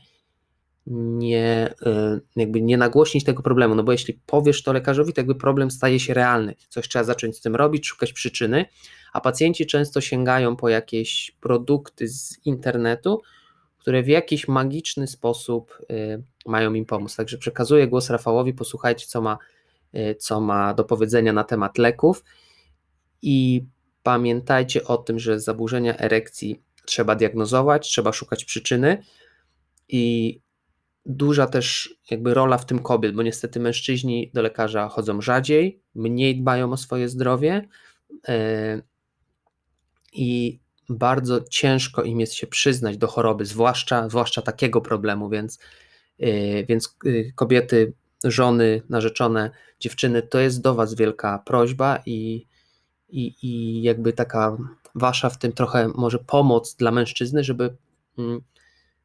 nie, 0.87 1.75
y, 1.87 2.21
jakby 2.37 2.63
nie 2.63 2.77
nagłośnić 2.77 3.25
tego 3.25 3.43
problemu, 3.43 3.75
no 3.75 3.83
bo 3.83 3.93
jeśli 3.93 4.21
powiesz 4.27 4.63
to 4.63 4.73
lekarzowi, 4.73 5.13
to 5.13 5.21
jakby 5.21 5.35
problem 5.35 5.71
staje 5.71 6.01
się 6.01 6.15
realny. 6.15 6.55
Coś 6.69 6.89
trzeba 6.89 7.05
zacząć 7.05 7.37
z 7.37 7.41
tym 7.41 7.57
robić, 7.57 7.87
szukać 7.87 8.13
przyczyny, 8.13 8.65
a 9.13 9.21
pacjenci 9.21 9.67
często 9.67 10.01
sięgają 10.01 10.57
po 10.57 10.69
jakieś 10.69 11.37
produkty 11.41 12.09
z 12.09 12.47
internetu, 12.47 13.23
które 13.79 14.03
w 14.03 14.09
jakiś 14.09 14.49
magiczny 14.49 15.07
sposób 15.07 15.79
y, 15.91 16.23
mają 16.47 16.75
im 16.75 16.85
pomóc. 16.85 17.17
Także 17.17 17.39
przekazuję 17.39 17.89
głos 17.89 18.11
Rafałowi, 18.11 18.55
posłuchajcie, 18.55 19.07
co 19.07 19.21
ma, 19.21 19.39
y, 19.95 20.15
co 20.15 20.41
ma 20.41 20.75
do 20.75 20.85
powiedzenia 20.85 21.33
na 21.33 21.45
temat 21.45 21.79
leków 21.79 22.25
i 23.23 23.65
pamiętajcie 24.03 24.85
o 24.85 24.97
tym, 24.97 25.19
że 25.19 25.41
zaburzenia 25.41 25.97
erekcji 25.97 26.63
trzeba 26.87 27.15
diagnozować, 27.15 27.89
trzeba 27.89 28.13
szukać 28.13 28.45
przyczyny 28.45 29.03
i 29.89 30.41
duża 31.07 31.47
też 31.47 31.95
jakby 32.11 32.35
rola 32.35 32.59
w 32.59 32.67
tym 32.67 32.79
kobiet, 32.79 33.15
bo 33.15 33.23
niestety 33.23 33.61
mężczyźni 33.61 34.31
do 34.35 34.43
lekarza 34.43 34.89
chodzą 34.89 35.21
rzadziej, 35.21 35.83
mniej 35.95 36.41
dbają 36.41 36.73
o 36.73 36.77
swoje 36.77 37.09
zdrowie 37.09 37.69
e, 38.29 38.83
i 40.13 40.61
bardzo 40.89 41.41
ciężko 41.51 42.03
im 42.03 42.21
jest 42.21 42.35
się 42.35 42.47
przyznać 42.47 42.99
do 42.99 43.07
choroby, 43.07 43.45
zwłaszcza, 43.45 44.09
zwłaszcza 44.09 44.43
takiego 44.43 44.81
problemu, 44.81 45.29
więc, 45.29 45.59
e, 46.19 46.65
więc 46.65 46.97
e, 47.07 47.33
kobiety, 47.33 47.93
żony, 48.25 48.83
narzeczone, 48.89 49.51
dziewczyny, 49.81 50.23
to 50.23 50.41
jest 50.41 50.61
do 50.61 50.75
Was 50.75 50.95
wielka 50.95 51.43
prośba 51.47 52.03
i, 52.07 52.47
i, 53.13 53.35
i 53.43 53.83
jakby 53.83 54.13
taka 54.13 54.57
Wasza 54.95 55.31
w 55.31 55.39
tym 55.39 55.53
trochę 55.53 55.89
może 55.95 56.19
pomoc 56.19 56.75
dla 56.75 56.91
mężczyzny, 56.91 57.45
żeby 57.45 57.77
mm, 58.19 58.41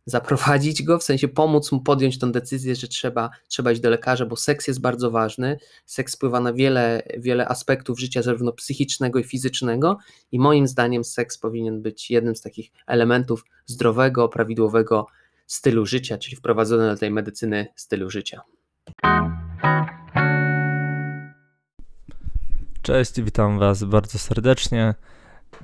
zaprowadzić 0.06 0.84
go, 0.84 1.00
w 1.00 1.04
sensie 1.04 1.28
pomóc 1.28 1.72
mu 1.72 1.82
podjąć 1.82 2.20
tę 2.20 2.32
decyzję, 2.32 2.76
że 2.76 2.88
trzeba, 2.88 3.30
trzeba 3.48 3.72
iść 3.72 3.82
do 3.82 3.89
lekarza, 3.89 4.26
bo 4.26 4.36
seks 4.36 4.67
jest 4.67 4.82
bardzo 4.82 5.12
ważny. 5.12 5.60
Seks 5.86 6.15
wpływa 6.15 6.39
na 6.39 6.54
wiele, 6.54 7.02
wiele 7.17 7.48
aspektów 7.48 8.00
życia, 8.00 8.22
zarówno 8.22 8.52
psychicznego 8.52 9.20
i 9.20 9.24
fizycznego, 9.24 9.98
i 10.32 10.39
moim 10.39 10.67
zdaniem 10.67 11.04
seks 11.04 11.38
powinien 11.38 11.82
być 11.82 12.12
jednym 12.12 12.36
z 12.36 12.41
takich 12.41 12.72
elementów 12.88 13.46
zdrowego, 13.65 14.30
prawidłowego 14.30 15.08
stylu 15.48 15.86
życia, 15.86 16.17
czyli 16.17 16.36
wprowadzone 16.36 16.93
do 16.93 16.98
tej 16.98 17.12
medycyny 17.12 17.67
stylu 17.76 18.10
życia. 18.10 18.41
Cześć, 22.88 23.21
witam 23.21 23.60
Was 23.60 23.84
bardzo 23.84 24.17
serdecznie. 24.17 24.93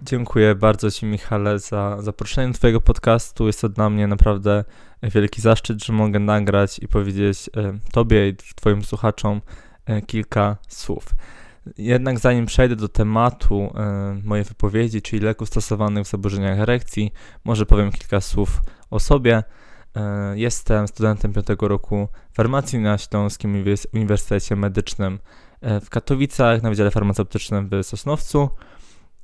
Dziękuję 0.04 0.56
bardzo 0.56 0.92
Ci, 0.92 1.06
Michale, 1.06 1.60
za 1.60 2.02
zaproszenie 2.02 2.48
do 2.48 2.58
Twojego 2.58 2.82
podcastu. 2.82 3.48
Jest 3.48 3.62
to 3.62 3.70
dla 3.70 3.90
mnie 3.90 4.08
naprawdę 4.08 4.64
wielki 5.04 5.42
zaszczyt, 5.42 5.86
że 5.86 5.94
mogę 5.94 6.20
nagrać 6.20 6.80
i 6.80 6.88
powiedzieć 6.88 7.50
e, 7.58 7.80
Tobie 7.92 8.30
i 8.30 8.36
Twoim 8.36 8.84
słuchaczom 8.84 9.42
e, 9.86 10.02
kilka 10.02 10.58
słów. 10.68 11.06
Jednak 11.78 12.20
zanim 12.20 12.46
przejdę 12.46 12.76
do 12.76 12.90
tematu 12.90 13.74
e, 13.76 14.22
mojej 14.24 14.46
wypowiedzi, 14.46 15.02
czyli 15.02 15.22
leków 15.22 15.48
stosowanych 15.48 16.06
w 16.06 16.10
zaburzeniach 16.10 16.60
erekcji, 16.60 17.14
może 17.44 17.66
powiem 17.66 17.92
kilka 17.92 18.22
słów 18.22 18.62
o 18.90 19.00
sobie. 19.00 19.44
Jestem 20.34 20.88
studentem 20.88 21.34
piątego 21.34 21.68
roku 21.68 22.08
farmacji 22.34 22.80
na 22.80 22.98
Śląskim 22.98 23.64
Uniwersytecie 23.94 24.56
Medycznym 24.56 25.20
w 25.82 25.90
Katowicach 25.90 26.64
na 26.64 26.70
Wydziale 26.70 26.92
Farmaceutycznym 26.92 27.70
w 27.70 27.84
Sosnowcu. 27.86 28.50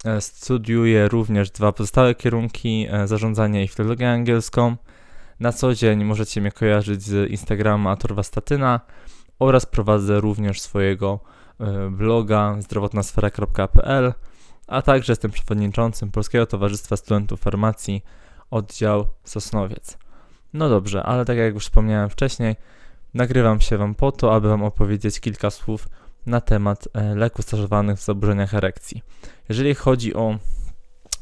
E, 0.05 0.21
studiuję 0.21 1.07
również 1.07 1.51
dwa 1.51 1.71
pozostałe 1.71 2.15
kierunki, 2.15 2.87
e, 2.91 3.07
zarządzanie 3.07 3.63
i 3.63 3.67
filologię 3.67 4.11
angielską. 4.11 4.75
Na 5.39 5.51
co 5.51 5.75
dzień 5.75 6.03
możecie 6.03 6.41
mnie 6.41 6.51
kojarzyć 6.51 7.01
z 7.03 7.31
Instagrama 7.31 7.95
Torwastatyna 7.95 8.79
oraz 9.39 9.65
prowadzę 9.65 10.19
również 10.19 10.61
swojego 10.61 11.19
e, 11.59 11.89
bloga 11.89 12.55
zdrowotnasfera.pl, 12.59 14.13
a 14.67 14.81
także 14.81 15.11
jestem 15.11 15.31
przewodniczącym 15.31 16.11
Polskiego 16.11 16.45
Towarzystwa 16.45 16.97
Studentów 16.97 17.39
Farmacji 17.39 18.03
oddział 18.51 19.05
Sosnowiec. 19.23 19.97
No 20.53 20.69
dobrze, 20.69 21.03
ale 21.03 21.25
tak 21.25 21.37
jak 21.37 21.53
już 21.53 21.63
wspomniałem 21.63 22.09
wcześniej, 22.09 22.55
nagrywam 23.13 23.61
się 23.61 23.77
Wam 23.77 23.95
po 23.95 24.11
to, 24.11 24.35
aby 24.35 24.49
Wam 24.49 24.63
opowiedzieć 24.63 25.19
kilka 25.19 25.49
słów 25.49 25.89
na 26.25 26.41
temat 26.41 26.87
leków 27.15 27.45
stosowanych 27.45 27.97
w 27.97 28.05
zaburzeniach 28.05 28.53
erekcji. 28.53 29.01
Jeżeli 29.49 29.75
chodzi 29.75 30.13
o 30.13 30.39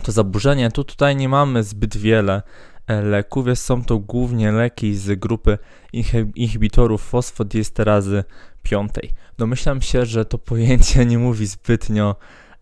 to 0.03 0.11
zaburzenie, 0.11 0.71
to 0.71 0.83
tutaj 0.83 1.15
nie 1.15 1.29
mamy 1.29 1.63
zbyt 1.63 1.97
wiele 1.97 2.41
e, 2.87 3.01
leków. 3.01 3.45
Są 3.55 3.83
to 3.83 3.99
głównie 3.99 4.51
leki 4.51 4.95
z 4.95 5.19
grupy 5.19 5.57
inhibitorów 6.35 7.03
fosfodiesterazy 7.03 8.23
piątej. 8.63 9.13
Domyślam 9.37 9.81
się, 9.81 10.05
że 10.05 10.25
to 10.25 10.37
pojęcie 10.37 11.05
nie 11.05 11.17
mówi 11.17 11.45
zbytnio 11.45 12.15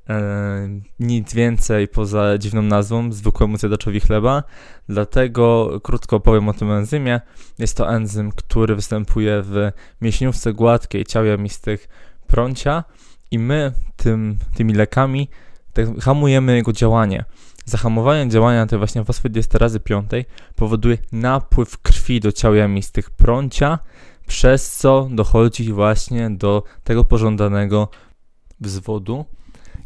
e, 0.10 0.69
nic 1.00 1.34
więcej 1.34 1.88
poza 1.88 2.38
dziwną 2.38 2.62
nazwą 2.62 3.12
zwykłemu 3.12 3.58
zjadaczowi 3.58 4.00
chleba, 4.00 4.43
dlatego 4.89 5.80
krótko 5.84 6.19
powiem 6.19 6.50
o 6.50 6.54
tym 6.54 6.71
enzymie. 6.71 7.21
Jest 7.60 7.78
to 7.78 7.93
enzym, 7.93 8.32
który 8.32 8.76
występuje 8.76 9.41
w 9.41 9.71
mięśniówce 10.02 10.54
gładkiej 10.54 11.06
ciał 11.06 11.26
jamistych 11.26 11.88
prącia 12.28 12.84
i 13.32 13.40
my 13.40 13.72
tym, 13.96 14.38
tymi 14.56 14.74
lekami 14.74 15.30
tak 15.74 16.00
hamujemy 16.02 16.56
jego 16.56 16.74
działanie. 16.74 17.26
Zahamowanie 17.66 18.30
działania 18.30 18.66
tej 18.66 18.78
właśnie 18.78 19.04
fosfodiesterazy 19.04 19.80
piątej 19.80 20.26
powoduje 20.56 20.98
napływ 21.12 21.78
krwi 21.78 22.20
do 22.20 22.32
ciał 22.32 22.56
jamistych 22.56 23.10
prącia, 23.10 23.80
przez 24.28 24.72
co 24.78 25.08
dochodzi 25.12 25.74
właśnie 25.74 26.30
do 26.30 26.64
tego 26.84 27.04
pożądanego 27.04 27.90
wzwodu. 28.60 29.26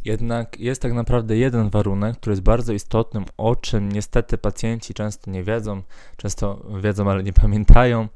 Jednak 0.05 0.59
jest 0.59 0.81
tak 0.81 0.93
naprawdę 0.93 1.37
jeden 1.37 1.69
warunek, 1.69 2.17
który 2.17 2.31
jest 2.31 2.43
bardzo 2.43 2.73
istotnym, 2.73 3.25
o 3.37 3.55
czym 3.55 3.91
niestety 3.91 4.37
pacjenci 4.37 4.93
często 4.93 5.31
nie 5.31 5.43
wiedzą, 5.43 5.81
często 6.17 6.65
wiedzą, 6.81 7.09
ale 7.09 7.23
nie 7.23 7.33
pamiętają, 7.33 8.07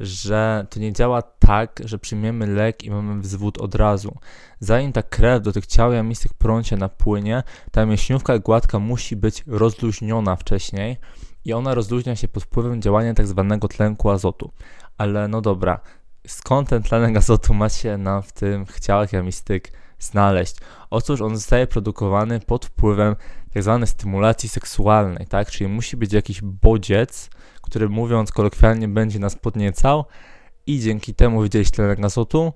że 0.00 0.66
to 0.70 0.80
nie 0.80 0.92
działa 0.92 1.22
tak, 1.22 1.80
że 1.84 1.98
przyjmiemy 1.98 2.46
lek 2.46 2.84
i 2.84 2.90
mamy 2.90 3.20
wzwód 3.20 3.58
od 3.58 3.74
razu. 3.74 4.18
Zanim 4.60 4.92
ta 4.92 5.02
krew 5.02 5.42
do 5.42 5.52
tych 5.52 5.66
ciał 5.66 5.92
jamistych 5.92 6.34
prącia 6.34 6.76
napłynie, 6.76 7.42
ta 7.70 7.86
mięśniówka 7.86 8.38
gładka 8.38 8.78
musi 8.78 9.16
być 9.16 9.44
rozluźniona 9.46 10.36
wcześniej 10.36 10.96
i 11.44 11.52
ona 11.52 11.74
rozluźnia 11.74 12.16
się 12.16 12.28
pod 12.28 12.42
wpływem 12.42 12.82
działania 12.82 13.14
tak 13.14 13.26
zwanego 13.26 13.68
tlenku 13.68 14.10
azotu. 14.10 14.50
Ale 14.98 15.28
no 15.28 15.40
dobra, 15.40 15.80
skąd 16.26 16.68
ten 16.68 16.82
tlenek 16.82 17.16
azotu 17.16 17.54
ma 17.54 17.68
się 17.68 17.98
nam 17.98 18.22
w 18.22 18.32
tych 18.32 18.80
ciałach 18.80 19.12
jamistych 19.12 19.62
znaleźć? 19.98 20.56
Otóż 20.90 21.20
on 21.20 21.36
zostaje 21.36 21.66
produkowany 21.66 22.40
pod 22.40 22.66
wpływem 22.66 23.16
tak 23.54 23.62
zwanej 23.62 23.88
stymulacji 23.88 24.48
seksualnej, 24.48 25.26
tak? 25.26 25.50
Czyli 25.50 25.70
musi 25.70 25.96
być 25.96 26.12
jakiś 26.12 26.42
bodziec, 26.42 27.30
który 27.62 27.88
mówiąc 27.88 28.32
kolokwialnie 28.32 28.88
będzie 28.88 29.18
nas 29.18 29.36
podniecał 29.36 30.04
i 30.66 30.80
dzięki 30.80 31.14
temu 31.14 31.40
wydzielić 31.40 31.70
tlenek 31.70 32.04
azotu 32.04 32.52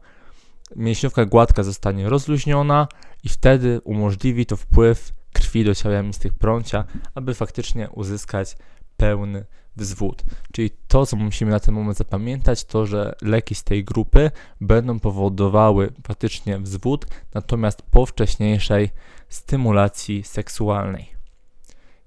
mięśniówka 0.77 1.24
gładka 1.24 1.62
zostanie 1.62 2.09
rozluźniona 2.09 2.88
i 3.24 3.29
wtedy 3.29 3.81
umożliwi 3.85 4.46
to 4.46 4.57
wpływ 4.57 5.12
krwi 5.33 5.64
do 5.64 5.74
ciała 5.74 5.94
jamistych 5.94 6.35
prącia, 6.35 6.85
aby 7.14 7.35
faktycznie 7.35 7.90
uzyskać 7.90 8.57
pełny 8.99 9.45
wzwód. 9.77 10.25
Czyli 10.53 10.71
to, 10.89 11.07
co 11.07 11.17
musimy 11.17 11.51
na 11.51 11.61
ten 11.61 11.75
moment 11.75 11.99
zapamiętać, 11.99 12.65
to, 12.65 12.87
że 12.87 13.15
leki 13.23 13.55
z 13.55 13.65
tej 13.65 13.85
grupy 13.85 14.31
będą 14.61 15.01
powodowały 15.01 15.93
faktycznie 16.07 16.59
wzwód, 16.59 17.07
natomiast 17.35 17.83
po 17.83 18.07
wcześniejszej 18.07 18.91
stymulacji 19.29 20.23
seksualnej. 20.23 21.09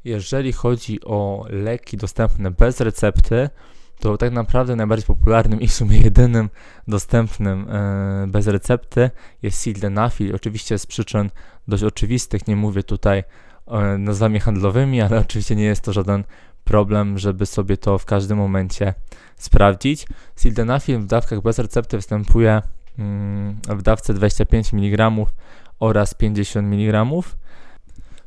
Jeżeli 0.04 0.54
chodzi 0.54 1.00
o 1.06 1.46
leki 1.50 1.98
dostępne 1.98 2.52
bez 2.52 2.80
recepty, 2.80 3.50
to 4.00 4.18
tak 4.18 4.32
naprawdę 4.32 4.76
najbardziej 4.76 5.08
popularnym 5.08 5.62
i 5.62 5.68
w 5.68 5.74
sumie 5.74 5.98
jedynym 5.98 6.50
dostępnym 6.88 7.68
e, 7.70 8.26
bez 8.28 8.48
recepty 8.48 9.10
jest 9.42 9.64
sildenafil. 9.64 10.36
Oczywiście 10.36 10.78
z 10.78 10.86
przyczyn 10.86 11.30
dość 11.68 11.84
oczywistych, 11.84 12.48
nie 12.48 12.56
mówię 12.56 12.84
tutaj 12.84 13.24
e, 13.68 13.98
nazwami 13.98 14.40
handlowymi, 14.40 15.02
ale 15.02 15.20
oczywiście 15.20 15.56
nie 15.56 15.64
jest 15.64 15.82
to 15.82 15.94
żaden 15.94 16.24
problem, 16.64 17.18
żeby 17.18 17.46
sobie 17.46 17.78
to 17.78 17.98
w 17.98 18.06
każdym 18.06 18.38
momencie 18.38 18.94
sprawdzić. 19.36 20.08
Sildenafil 20.36 21.00
w 21.00 21.06
dawkach 21.06 21.42
bez 21.42 21.60
recepty 21.60 21.98
występuje 21.98 22.62
mm, 23.00 23.60
w 23.70 23.82
dawce 23.82 24.14
25 24.14 24.74
mg 24.74 25.12
oraz 25.80 26.14
50 26.14 26.74
mg. 26.74 27.06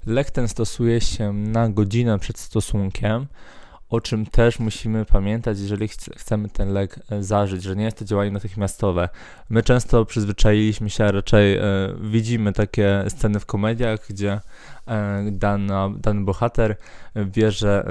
Lek 0.06 0.30
ten 0.30 0.48
stosuje 0.48 1.00
się 1.00 1.32
na 1.32 1.68
godzinę 1.68 2.18
przed 2.18 2.38
stosunkiem, 2.38 3.26
o 3.94 4.00
czym 4.00 4.26
też 4.26 4.58
musimy 4.58 5.04
pamiętać, 5.04 5.60
jeżeli 5.60 5.88
chcemy 6.16 6.48
ten 6.48 6.72
lek 6.72 7.00
e, 7.10 7.22
zażyć, 7.22 7.62
że 7.62 7.76
nie 7.76 7.84
jest 7.84 7.98
to 7.98 8.04
działanie 8.04 8.30
natychmiastowe. 8.30 9.08
My 9.50 9.62
często 9.62 10.04
przyzwyczailiśmy 10.04 10.90
się, 10.90 11.04
a 11.04 11.12
raczej 11.12 11.56
e, 11.56 11.62
widzimy 12.00 12.52
takie 12.52 13.04
sceny 13.08 13.40
w 13.40 13.46
komediach, 13.46 14.00
gdzie 14.10 14.40
e, 14.86 15.24
dana, 15.30 15.90
dany 15.96 16.24
bohater 16.24 16.76
bierze 17.26 17.84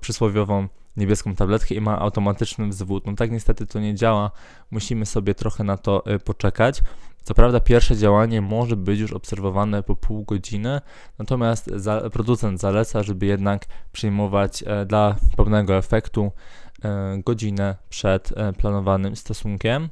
przysłowiową 0.00 0.68
niebieską 0.96 1.34
tabletkę 1.34 1.74
i 1.74 1.80
ma 1.80 1.98
automatyczny 1.98 2.68
wzwód. 2.68 3.06
No 3.06 3.14
tak 3.14 3.30
niestety 3.30 3.66
to 3.66 3.80
nie 3.80 3.94
działa, 3.94 4.30
musimy 4.70 5.06
sobie 5.06 5.34
trochę 5.34 5.64
na 5.64 5.76
to 5.76 6.04
poczekać. 6.24 6.82
Co 7.22 7.34
prawda 7.34 7.60
pierwsze 7.60 7.96
działanie 7.96 8.40
może 8.40 8.76
być 8.76 9.00
już 9.00 9.12
obserwowane 9.12 9.82
po 9.82 9.96
pół 9.96 10.24
godziny, 10.24 10.80
natomiast 11.18 11.66
za, 11.66 12.10
producent 12.10 12.60
zaleca, 12.60 13.02
żeby 13.02 13.26
jednak 13.26 13.66
przyjmować 13.92 14.64
e, 14.66 14.86
dla 14.86 15.16
pełnego 15.36 15.76
efektu 15.76 16.32
e, 16.84 17.18
godzinę 17.24 17.76
przed 17.88 18.32
e, 18.36 18.52
planowanym 18.52 19.16
stosunkiem. 19.16 19.88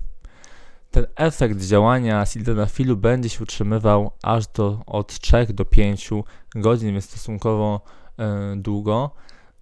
Ten 0.90 1.06
efekt 1.16 1.60
działania 1.60 2.26
sildenafilu 2.26 2.96
będzie 2.96 3.28
się 3.28 3.42
utrzymywał 3.42 4.10
aż 4.22 4.46
do 4.46 4.78
od 4.86 5.20
3 5.20 5.46
do 5.50 5.64
5 5.64 6.10
godzin, 6.54 6.92
więc 6.92 7.04
stosunkowo 7.04 7.80
e, 8.18 8.54
długo. 8.56 9.10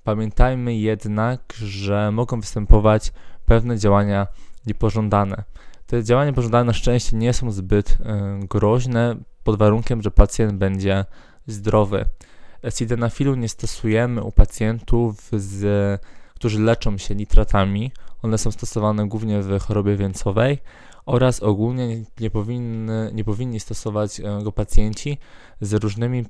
Pamiętajmy 0.04 0.76
jednak, 0.76 1.52
że 1.52 2.10
mogą 2.12 2.40
występować 2.40 3.12
pewne 3.46 3.78
działania 3.78 4.26
niepożądane. 4.66 5.44
Te 5.88 6.04
działania 6.04 6.32
pożądane 6.32 6.64
na 6.64 6.72
szczęście 6.72 7.16
nie 7.16 7.32
są 7.32 7.50
zbyt 7.50 7.90
y, 7.90 7.96
groźne 8.46 9.16
pod 9.44 9.58
warunkiem, 9.58 10.02
że 10.02 10.10
pacjent 10.10 10.52
będzie 10.52 11.04
zdrowy. 11.46 12.04
Sildenafilu 12.70 13.34
nie 13.34 13.48
stosujemy 13.48 14.22
u 14.22 14.32
pacjentów, 14.32 15.30
z, 15.32 16.00
którzy 16.34 16.60
leczą 16.60 16.98
się 16.98 17.14
nitratami. 17.14 17.92
One 18.22 18.38
są 18.38 18.50
stosowane 18.50 19.08
głównie 19.08 19.42
w 19.42 19.60
chorobie 19.60 19.96
wieńcowej 19.96 20.58
oraz 21.06 21.42
ogólnie 21.42 22.04
nie, 22.20 22.30
powinny, 22.30 23.10
nie 23.14 23.24
powinni 23.24 23.60
stosować 23.60 24.20
e, 24.20 24.24
go 24.42 24.52
pacjenci 24.52 25.18
z 25.60 25.72
różnymi 25.72 26.24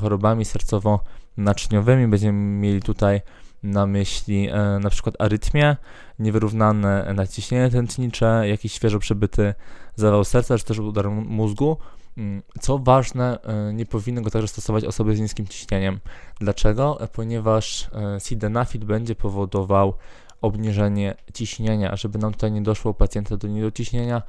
chorobami 0.00 0.44
sercowo-naczyniowymi. 0.44 2.10
Będziemy 2.10 2.38
mieli 2.38 2.82
tutaj 2.82 3.20
na 3.62 3.86
myśli 3.86 4.48
e, 4.48 4.78
na 4.82 4.90
przykład 4.90 5.14
arytmię, 5.18 5.76
niewyrównane 6.18 7.12
naciśnienie 7.14 7.70
tętnicze, 7.70 8.48
jakiś 8.48 8.72
świeżo 8.72 8.98
przebyty 8.98 9.54
zawał 9.96 10.24
serca, 10.24 10.58
czy 10.58 10.64
też 10.64 10.78
udar 10.78 11.10
mózgu. 11.10 11.76
Mm, 12.16 12.42
co 12.60 12.78
ważne, 12.78 13.42
e, 13.42 13.72
nie 13.72 13.86
powinny 13.86 14.22
go 14.22 14.30
także 14.30 14.48
stosować 14.48 14.84
osoby 14.84 15.16
z 15.16 15.20
niskim 15.20 15.46
ciśnieniem. 15.46 16.00
Dlaczego? 16.40 17.00
E, 17.00 17.08
ponieważ 17.08 17.90
sildenafil 18.18 18.84
będzie 18.84 19.14
powodował 19.14 19.94
obniżenie 20.40 21.14
ciśnienia, 21.34 21.96
żeby 21.96 22.18
nam 22.18 22.32
tutaj 22.32 22.52
nie 22.52 22.62
doszło 22.62 22.94
pacjenta 22.94 23.36
do 23.36 23.48
niedociśnienia 23.48 24.22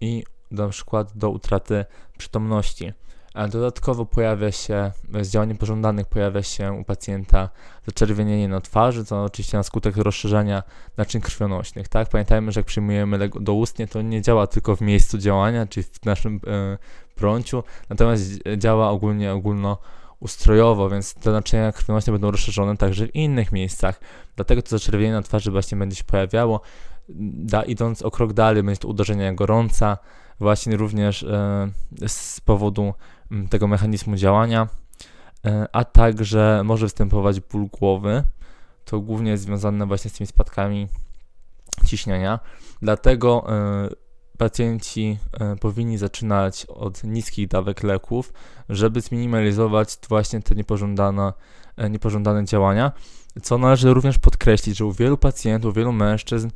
i 0.00 0.24
na 0.50 0.68
przykład 0.68 1.16
do 1.16 1.30
utraty 1.30 1.84
przytomności. 2.18 2.92
Dodatkowo 3.50 4.06
pojawia 4.06 4.52
się, 4.52 4.92
z 5.20 5.30
działań 5.30 5.48
niepożądanych 5.48 6.06
pojawia 6.06 6.42
się 6.42 6.72
u 6.72 6.84
pacjenta 6.84 7.48
zaczerwienienie 7.86 8.48
na 8.48 8.60
twarzy, 8.60 9.04
co 9.04 9.24
oczywiście 9.24 9.56
na 9.56 9.62
skutek 9.62 9.96
rozszerzania 9.96 10.62
naczyń 10.96 11.20
krwionośnych. 11.20 11.88
Tak? 11.88 12.08
Pamiętajmy, 12.08 12.52
że 12.52 12.60
jak 12.60 12.66
przyjmujemy 12.66 13.18
lek 13.18 13.40
doustnie, 13.40 13.86
to 13.86 14.02
nie 14.02 14.22
działa 14.22 14.46
tylko 14.46 14.76
w 14.76 14.80
miejscu 14.80 15.18
działania, 15.18 15.66
czyli 15.66 15.84
w 15.84 16.04
naszym 16.04 16.40
e, 16.46 16.78
prąciu, 17.14 17.62
natomiast 17.90 18.24
działa 18.56 18.90
ogólnie 18.90 19.32
ogólno 19.32 19.78
ustrojowo, 20.20 20.90
więc 20.90 21.14
te 21.14 21.30
naczynia 21.30 21.72
krwionośne 21.72 22.12
będą 22.12 22.30
rozszerzone 22.30 22.76
także 22.76 23.06
w 23.06 23.14
innych 23.14 23.52
miejscach. 23.52 24.00
Dlatego 24.36 24.62
to 24.62 24.68
zaczerwienie 24.68 25.12
na 25.12 25.22
twarzy 25.22 25.50
właśnie 25.50 25.78
będzie 25.78 25.96
się 25.96 26.04
pojawiało. 26.04 26.60
Da, 27.08 27.62
idąc 27.62 28.02
o 28.02 28.10
krok 28.10 28.32
dalej, 28.32 28.62
będzie 28.62 28.80
to 28.80 28.88
uderzenie 28.88 29.34
gorąca, 29.34 29.98
właśnie 30.40 30.76
również 30.76 31.22
e, 31.22 31.68
z 32.08 32.40
powodu 32.40 32.94
tego 33.50 33.66
mechanizmu 33.66 34.16
działania, 34.16 34.68
e, 35.46 35.66
a 35.72 35.84
także 35.84 36.62
może 36.64 36.86
występować 36.86 37.40
ból 37.40 37.66
głowy. 37.66 38.22
To 38.84 39.00
głównie 39.00 39.30
jest 39.30 39.42
związane 39.42 39.86
właśnie 39.86 40.10
z 40.10 40.14
tymi 40.14 40.26
spadkami 40.26 40.88
ciśnienia. 41.86 42.40
Dlatego 42.82 43.46
e, 43.48 43.88
pacjenci 44.38 45.18
powinni 45.60 45.98
zaczynać 45.98 46.66
od 46.66 47.04
niskich 47.04 47.48
dawek 47.48 47.82
leków, 47.82 48.32
żeby 48.68 49.00
zminimalizować 49.00 49.98
właśnie 50.08 50.42
te 50.42 50.54
niepożądane, 50.54 51.32
niepożądane 51.90 52.44
działania. 52.44 52.92
Co 53.42 53.58
należy 53.58 53.94
również 53.94 54.18
podkreślić, 54.18 54.76
że 54.76 54.86
u 54.86 54.92
wielu 54.92 55.16
pacjentów, 55.18 55.74
wielu 55.74 55.92
mężczyzn 55.92 56.50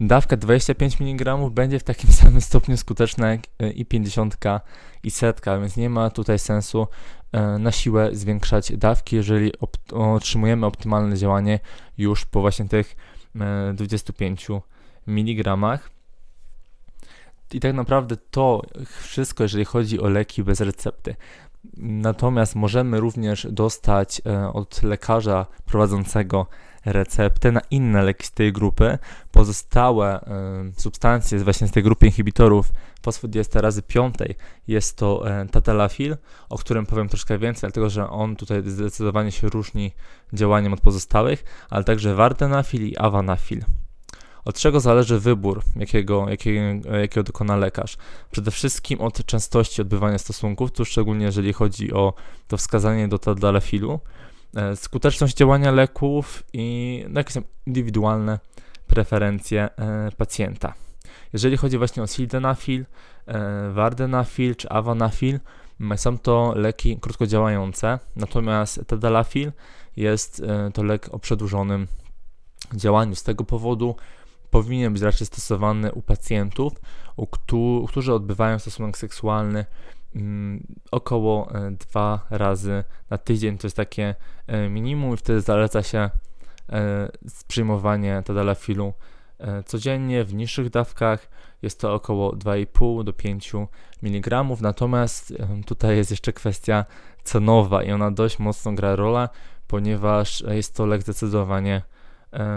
dawka 0.00 0.36
25 0.36 1.00
mg 1.00 1.36
będzie 1.50 1.78
w 1.78 1.82
takim 1.82 2.12
samym 2.22 2.40
stopniu 2.40 2.76
skuteczna 2.76 3.30
jak 3.30 3.40
e, 3.58 3.70
i 3.70 3.86
50 3.86 4.36
i 5.02 5.10
setka, 5.10 5.58
więc 5.58 5.76
nie 5.76 5.90
ma 5.90 6.10
tutaj 6.10 6.38
sensu 6.38 6.86
e, 7.32 7.58
na 7.58 7.72
siłę 7.72 8.10
zwiększać 8.12 8.76
dawki, 8.76 9.16
jeżeli 9.16 9.52
otrzymujemy 9.92 10.66
optymalne 10.66 11.16
działanie 11.16 11.60
już 11.98 12.24
po 12.24 12.40
właśnie 12.40 12.68
tych 12.68 12.96
25 13.74 14.50
e, 14.50 14.60
mg. 15.06 15.56
I 17.54 17.60
tak 17.60 17.74
naprawdę 17.74 18.16
to 18.30 18.62
wszystko, 19.02 19.42
jeżeli 19.42 19.64
chodzi 19.64 20.00
o 20.00 20.08
leki 20.08 20.44
bez 20.44 20.60
recepty. 20.60 21.14
Natomiast 21.76 22.54
możemy 22.54 23.00
również 23.00 23.46
dostać 23.50 24.22
e, 24.26 24.52
od 24.52 24.82
lekarza 24.82 25.46
prowadzącego 25.66 26.46
receptę 26.84 27.52
na 27.52 27.60
inne 27.70 28.02
leki 28.02 28.26
z 28.26 28.32
tej 28.32 28.52
grupy. 28.52 28.98
Pozostałe 29.32 30.20
e, 30.20 30.72
substancje 30.76 31.38
właśnie 31.38 31.68
z 31.68 31.70
tej 31.70 31.82
grupy 31.82 32.06
inhibitorów 32.06 32.72
fosfodiesterazy 33.02 33.82
piątej 33.82 34.34
jest 34.68 34.96
to 34.96 35.30
e, 35.30 35.46
tatalafil, 35.46 36.16
o 36.48 36.58
którym 36.58 36.86
powiem 36.86 37.08
troszkę 37.08 37.38
więcej, 37.38 37.60
dlatego 37.60 37.90
że 37.90 38.10
on 38.10 38.36
tutaj 38.36 38.62
zdecydowanie 38.66 39.32
się 39.32 39.48
różni 39.48 39.92
działaniem 40.32 40.72
od 40.72 40.80
pozostałych, 40.80 41.44
ale 41.70 41.84
także 41.84 42.14
wardenafil 42.14 42.88
i 42.88 42.96
avanafil. 42.96 43.64
Od 44.44 44.58
czego 44.58 44.80
zależy 44.80 45.20
wybór, 45.20 45.62
jakiego, 45.76 46.28
jakiego, 46.28 46.96
jakiego 46.96 47.22
dokona 47.22 47.56
lekarz? 47.56 47.96
Przede 48.30 48.50
wszystkim 48.50 49.00
od 49.00 49.26
częstości 49.26 49.82
odbywania 49.82 50.18
stosunków, 50.18 50.72
tu 50.72 50.84
szczególnie 50.84 51.26
jeżeli 51.26 51.52
chodzi 51.52 51.92
o 51.92 52.14
to 52.48 52.56
wskazanie 52.56 53.08
do 53.08 53.18
tadalafilu, 53.18 54.00
e, 54.56 54.76
skuteczność 54.76 55.36
działania 55.36 55.70
leków 55.70 56.42
i 56.52 57.04
no, 57.08 57.20
jakieś 57.20 57.36
indywidualne 57.66 58.38
preferencje 58.86 59.68
e, 59.76 60.10
pacjenta. 60.16 60.74
Jeżeli 61.32 61.56
chodzi 61.56 61.78
właśnie 61.78 62.02
o 62.02 62.06
sildenafil, 62.06 62.84
e, 63.26 63.70
wardenafil 63.70 64.56
czy 64.56 64.68
avanafil, 64.68 65.40
są 65.96 66.18
to 66.18 66.52
leki 66.56 66.98
krótkodziałające, 67.00 67.98
natomiast 68.16 68.80
tadalafil 68.86 69.52
jest 69.96 70.42
to 70.74 70.82
lek 70.82 71.08
o 71.12 71.18
przedłużonym 71.18 71.86
działaniu. 72.74 73.14
Z 73.14 73.22
tego 73.22 73.44
powodu 73.44 73.96
powinien 74.54 74.92
być 74.92 75.02
raczej 75.02 75.26
stosowany 75.26 75.92
u 75.92 76.02
pacjentów, 76.02 76.72
u 77.16 77.86
którzy 77.86 78.14
odbywają 78.14 78.58
stosunek 78.58 78.98
seksualny 78.98 79.64
mm, 80.16 80.66
około 80.90 81.54
e, 81.54 81.70
dwa 81.70 82.26
razy 82.30 82.84
na 83.10 83.18
tydzień. 83.18 83.58
To 83.58 83.66
jest 83.66 83.76
takie 83.76 84.14
e, 84.46 84.68
minimum 84.68 85.14
i 85.14 85.16
wtedy 85.16 85.40
zaleca 85.40 85.82
się 85.82 85.98
e, 85.98 86.10
przyjmowanie 87.48 88.22
tadalafilu 88.24 88.92
codziennie 89.66 90.24
w 90.24 90.34
niższych 90.34 90.70
dawkach. 90.70 91.28
Jest 91.62 91.80
to 91.80 91.94
około 91.94 92.32
2,5 92.32 93.04
do 93.04 93.12
5 93.12 93.52
mg. 94.02 94.44
Natomiast 94.60 95.34
tutaj 95.66 95.96
jest 95.96 96.10
jeszcze 96.10 96.32
kwestia 96.32 96.84
cenowa 97.24 97.82
i 97.82 97.92
ona 97.92 98.10
dość 98.10 98.38
mocno 98.38 98.72
gra 98.72 98.96
rolę, 98.96 99.28
ponieważ 99.66 100.44
jest 100.48 100.76
to 100.76 100.86
lek 100.86 101.02
zdecydowanie 101.02 101.82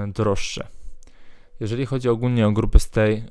droższy. 0.07 0.76
Jeżeli 1.59 1.85
chodzi 1.85 2.09
ogólnie 2.09 2.47
o 2.47 2.51
grupy 2.51 2.79
z 2.79 2.89
tej, 2.89 3.23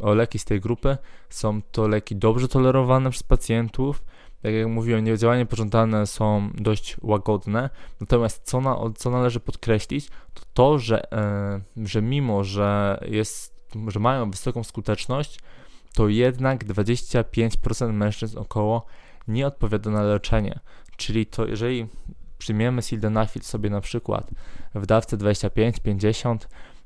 o 0.00 0.14
leki 0.14 0.38
z 0.38 0.44
tej 0.44 0.60
grupy, 0.60 0.96
są 1.30 1.62
to 1.72 1.88
leki 1.88 2.16
dobrze 2.16 2.48
tolerowane 2.48 3.10
przez 3.10 3.22
pacjentów. 3.22 4.04
Tak 4.42 4.52
jak 4.52 4.68
mówiłem, 4.68 5.04
niedziałania 5.04 5.46
pożądane 5.46 6.06
są 6.06 6.50
dość 6.54 6.96
łagodne. 7.02 7.70
Natomiast 8.00 8.42
co, 8.44 8.60
na, 8.60 8.76
co 8.96 9.10
należy 9.10 9.40
podkreślić, 9.40 10.08
to 10.34 10.42
to, 10.54 10.78
że, 10.78 11.02
że 11.76 12.02
mimo, 12.02 12.44
że, 12.44 13.00
jest, 13.08 13.64
że 13.88 14.00
mają 14.00 14.30
wysoką 14.30 14.64
skuteczność, 14.64 15.40
to 15.94 16.08
jednak 16.08 16.64
25% 16.64 17.92
mężczyzn 17.92 18.38
około 18.38 18.86
nie 19.28 19.46
odpowiada 19.46 19.90
na 19.90 20.02
leczenie. 20.02 20.60
Czyli 20.96 21.26
to 21.26 21.46
jeżeli 21.46 21.86
przyjmiemy 22.38 22.82
sildenafil 22.82 23.42
sobie 23.42 23.70
na 23.70 23.80
przykład 23.80 24.30
w 24.74 24.86
dawce 24.86 25.16
25-50, 25.16 26.38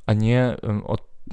a 0.06 0.12
nie, 0.12 0.56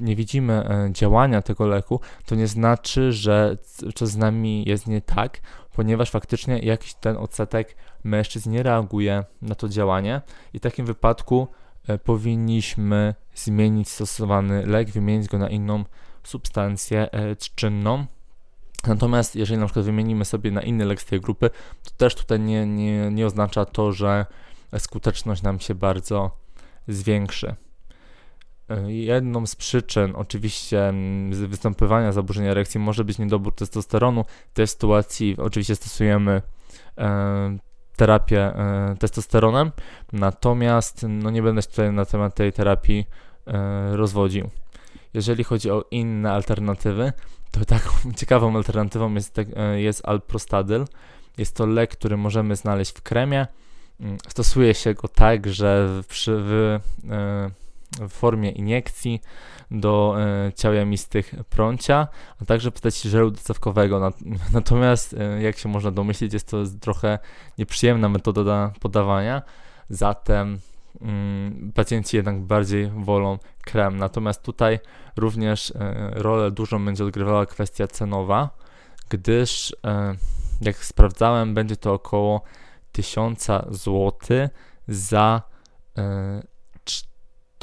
nie 0.00 0.16
widzimy 0.16 0.52
e, 0.52 0.92
działania 0.92 1.42
tego 1.42 1.66
leku, 1.66 2.00
to 2.26 2.34
nie 2.34 2.46
znaczy, 2.46 3.12
że 3.12 3.56
coś 3.94 4.08
z 4.08 4.16
nami 4.16 4.64
jest 4.68 4.86
nie 4.86 5.00
tak, 5.00 5.40
ponieważ 5.72 6.10
faktycznie 6.10 6.58
jakiś 6.58 6.94
ten 6.94 7.16
odsetek 7.16 7.76
mężczyzn 8.04 8.50
nie 8.50 8.62
reaguje 8.62 9.24
na 9.42 9.54
to 9.54 9.68
działanie 9.68 10.20
i 10.52 10.58
w 10.58 10.62
takim 10.62 10.86
wypadku 10.86 11.48
e, 11.88 11.98
powinniśmy 11.98 13.14
zmienić 13.34 13.88
stosowany 13.88 14.66
lek, 14.66 14.90
wymienić 14.90 15.28
go 15.28 15.38
na 15.38 15.48
inną 15.48 15.84
substancję 16.22 17.12
e, 17.12 17.36
czynną. 17.36 18.06
Natomiast 18.86 19.36
jeżeli 19.36 19.60
na 19.60 19.66
przykład 19.66 19.84
wymienimy 19.84 20.24
sobie 20.24 20.50
na 20.50 20.62
inny 20.62 20.84
lek 20.84 21.00
z 21.00 21.04
tej 21.04 21.20
grupy, 21.20 21.50
to 21.84 21.90
też 21.96 22.14
tutaj 22.14 22.40
nie, 22.40 22.66
nie, 22.66 23.10
nie 23.10 23.26
oznacza 23.26 23.64
to, 23.64 23.92
że 23.92 24.26
skuteczność 24.78 25.42
nam 25.42 25.60
się 25.60 25.74
bardzo 25.74 26.30
zwiększy. 26.88 27.54
Jedną 28.86 29.46
z 29.46 29.56
przyczyn 29.56 30.12
oczywiście 30.16 30.88
mm, 30.88 31.48
występowania 31.48 32.12
zaburzenia 32.12 32.50
erekcji 32.50 32.80
może 32.80 33.04
być 33.04 33.18
niedobór 33.18 33.54
testosteronu. 33.54 34.24
W 34.50 34.54
tej 34.54 34.66
sytuacji 34.66 35.36
oczywiście 35.38 35.76
stosujemy 35.76 36.42
e, 36.98 37.58
terapię 37.96 38.40
e, 38.40 38.96
testosteronem, 38.98 39.72
natomiast 40.12 41.06
no 41.08 41.30
nie 41.30 41.42
będę 41.42 41.62
się 41.62 41.68
tutaj 41.68 41.92
na 41.92 42.04
temat 42.04 42.34
tej 42.34 42.52
terapii 42.52 43.06
e, 43.46 43.96
rozwodził. 43.96 44.50
Jeżeli 45.14 45.44
chodzi 45.44 45.70
o 45.70 45.84
inne 45.90 46.32
alternatywy, 46.32 47.12
to 47.50 47.64
taką 47.64 47.90
ciekawą 48.20 48.56
alternatywą 48.56 49.14
jest, 49.14 49.38
e, 49.38 49.80
jest 49.80 50.08
alprostadyl. 50.08 50.84
Jest 51.38 51.56
to 51.56 51.66
lek, 51.66 51.90
który 51.90 52.16
możemy 52.16 52.56
znaleźć 52.56 52.92
w 52.92 53.02
kremie. 53.02 53.46
Mm, 54.00 54.18
stosuje 54.28 54.74
się 54.74 54.94
go 54.94 55.08
tak, 55.08 55.46
że 55.46 55.88
przy, 56.08 56.36
w, 56.36 56.80
e, 57.10 57.50
w 58.00 58.08
formie 58.08 58.50
iniekcji 58.50 59.20
do 59.70 60.16
e, 60.18 60.52
ciał 60.52 60.74
jamistych 60.74 61.34
prącia, 61.50 62.08
a 62.42 62.44
także 62.44 62.70
w 62.70 62.72
postaci 62.72 63.08
żelu. 63.08 63.32
Natomiast, 64.52 65.14
e, 65.14 65.42
jak 65.42 65.58
się 65.58 65.68
można 65.68 65.90
domyślić, 65.90 66.32
jest 66.32 66.50
to 66.50 66.56
trochę 66.80 67.18
nieprzyjemna 67.58 68.08
metoda 68.08 68.72
podawania, 68.80 69.42
zatem 69.90 70.58
mm, 71.00 71.72
pacjenci 71.74 72.16
jednak 72.16 72.40
bardziej 72.40 72.90
wolą 72.90 73.38
krem. 73.64 73.96
Natomiast 73.96 74.42
tutaj 74.42 74.78
również 75.16 75.70
e, 75.70 76.10
rolę 76.14 76.50
dużą 76.50 76.84
będzie 76.84 77.04
odgrywała 77.04 77.46
kwestia 77.46 77.86
cenowa, 77.86 78.50
gdyż 79.08 79.76
jak 80.60 80.76
sprawdzałem, 80.76 81.54
będzie 81.54 81.76
to 81.76 81.92
około 81.92 82.42
1000 82.92 83.46
zł 83.70 84.12
za 84.88 85.42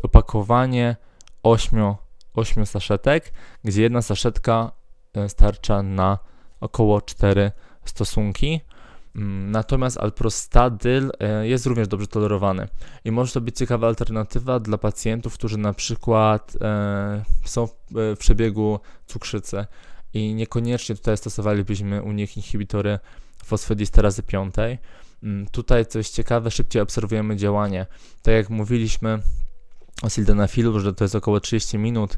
opakowanie 0.01 0.95
8, 1.43 1.95
8 2.33 2.65
saszetek, 2.65 3.33
gdzie 3.63 3.81
jedna 3.81 4.01
saszetka 4.01 4.71
e, 5.13 5.29
starcza 5.29 5.83
na 5.83 6.17
około 6.59 7.01
4 7.01 7.51
stosunki. 7.85 8.61
Mm, 9.15 9.51
natomiast 9.51 9.97
alprostadyl 9.97 11.11
e, 11.19 11.47
jest 11.47 11.65
również 11.65 11.87
dobrze 11.87 12.07
tolerowany 12.07 12.67
i 13.05 13.11
może 13.11 13.33
to 13.33 13.41
być 13.41 13.57
ciekawa 13.57 13.87
alternatywa 13.87 14.59
dla 14.59 14.77
pacjentów, 14.77 15.33
którzy 15.33 15.57
na 15.57 15.73
przykład 15.73 16.53
e, 16.61 17.23
są 17.45 17.67
w 17.91 18.15
przebiegu 18.19 18.79
cukrzycy 19.05 19.65
i 20.13 20.33
niekoniecznie 20.33 20.95
tutaj 20.95 21.17
stosowalibyśmy 21.17 22.03
u 22.03 22.11
nich 22.11 22.37
inhibitory 22.37 22.99
fosfodisterazy 23.45 24.23
5. 24.23 24.55
Mm, 25.23 25.47
tutaj 25.47 25.85
coś 25.85 26.09
ciekawe, 26.09 26.51
szybciej 26.51 26.81
obserwujemy 26.81 27.35
działanie. 27.35 27.85
Tak 28.21 28.33
jak 28.33 28.49
mówiliśmy, 28.49 29.19
o 30.01 30.09
sildenafilu, 30.09 30.79
że 30.79 30.93
to 30.93 31.03
jest 31.03 31.15
około 31.15 31.39
30 31.39 31.77
minut 31.77 32.17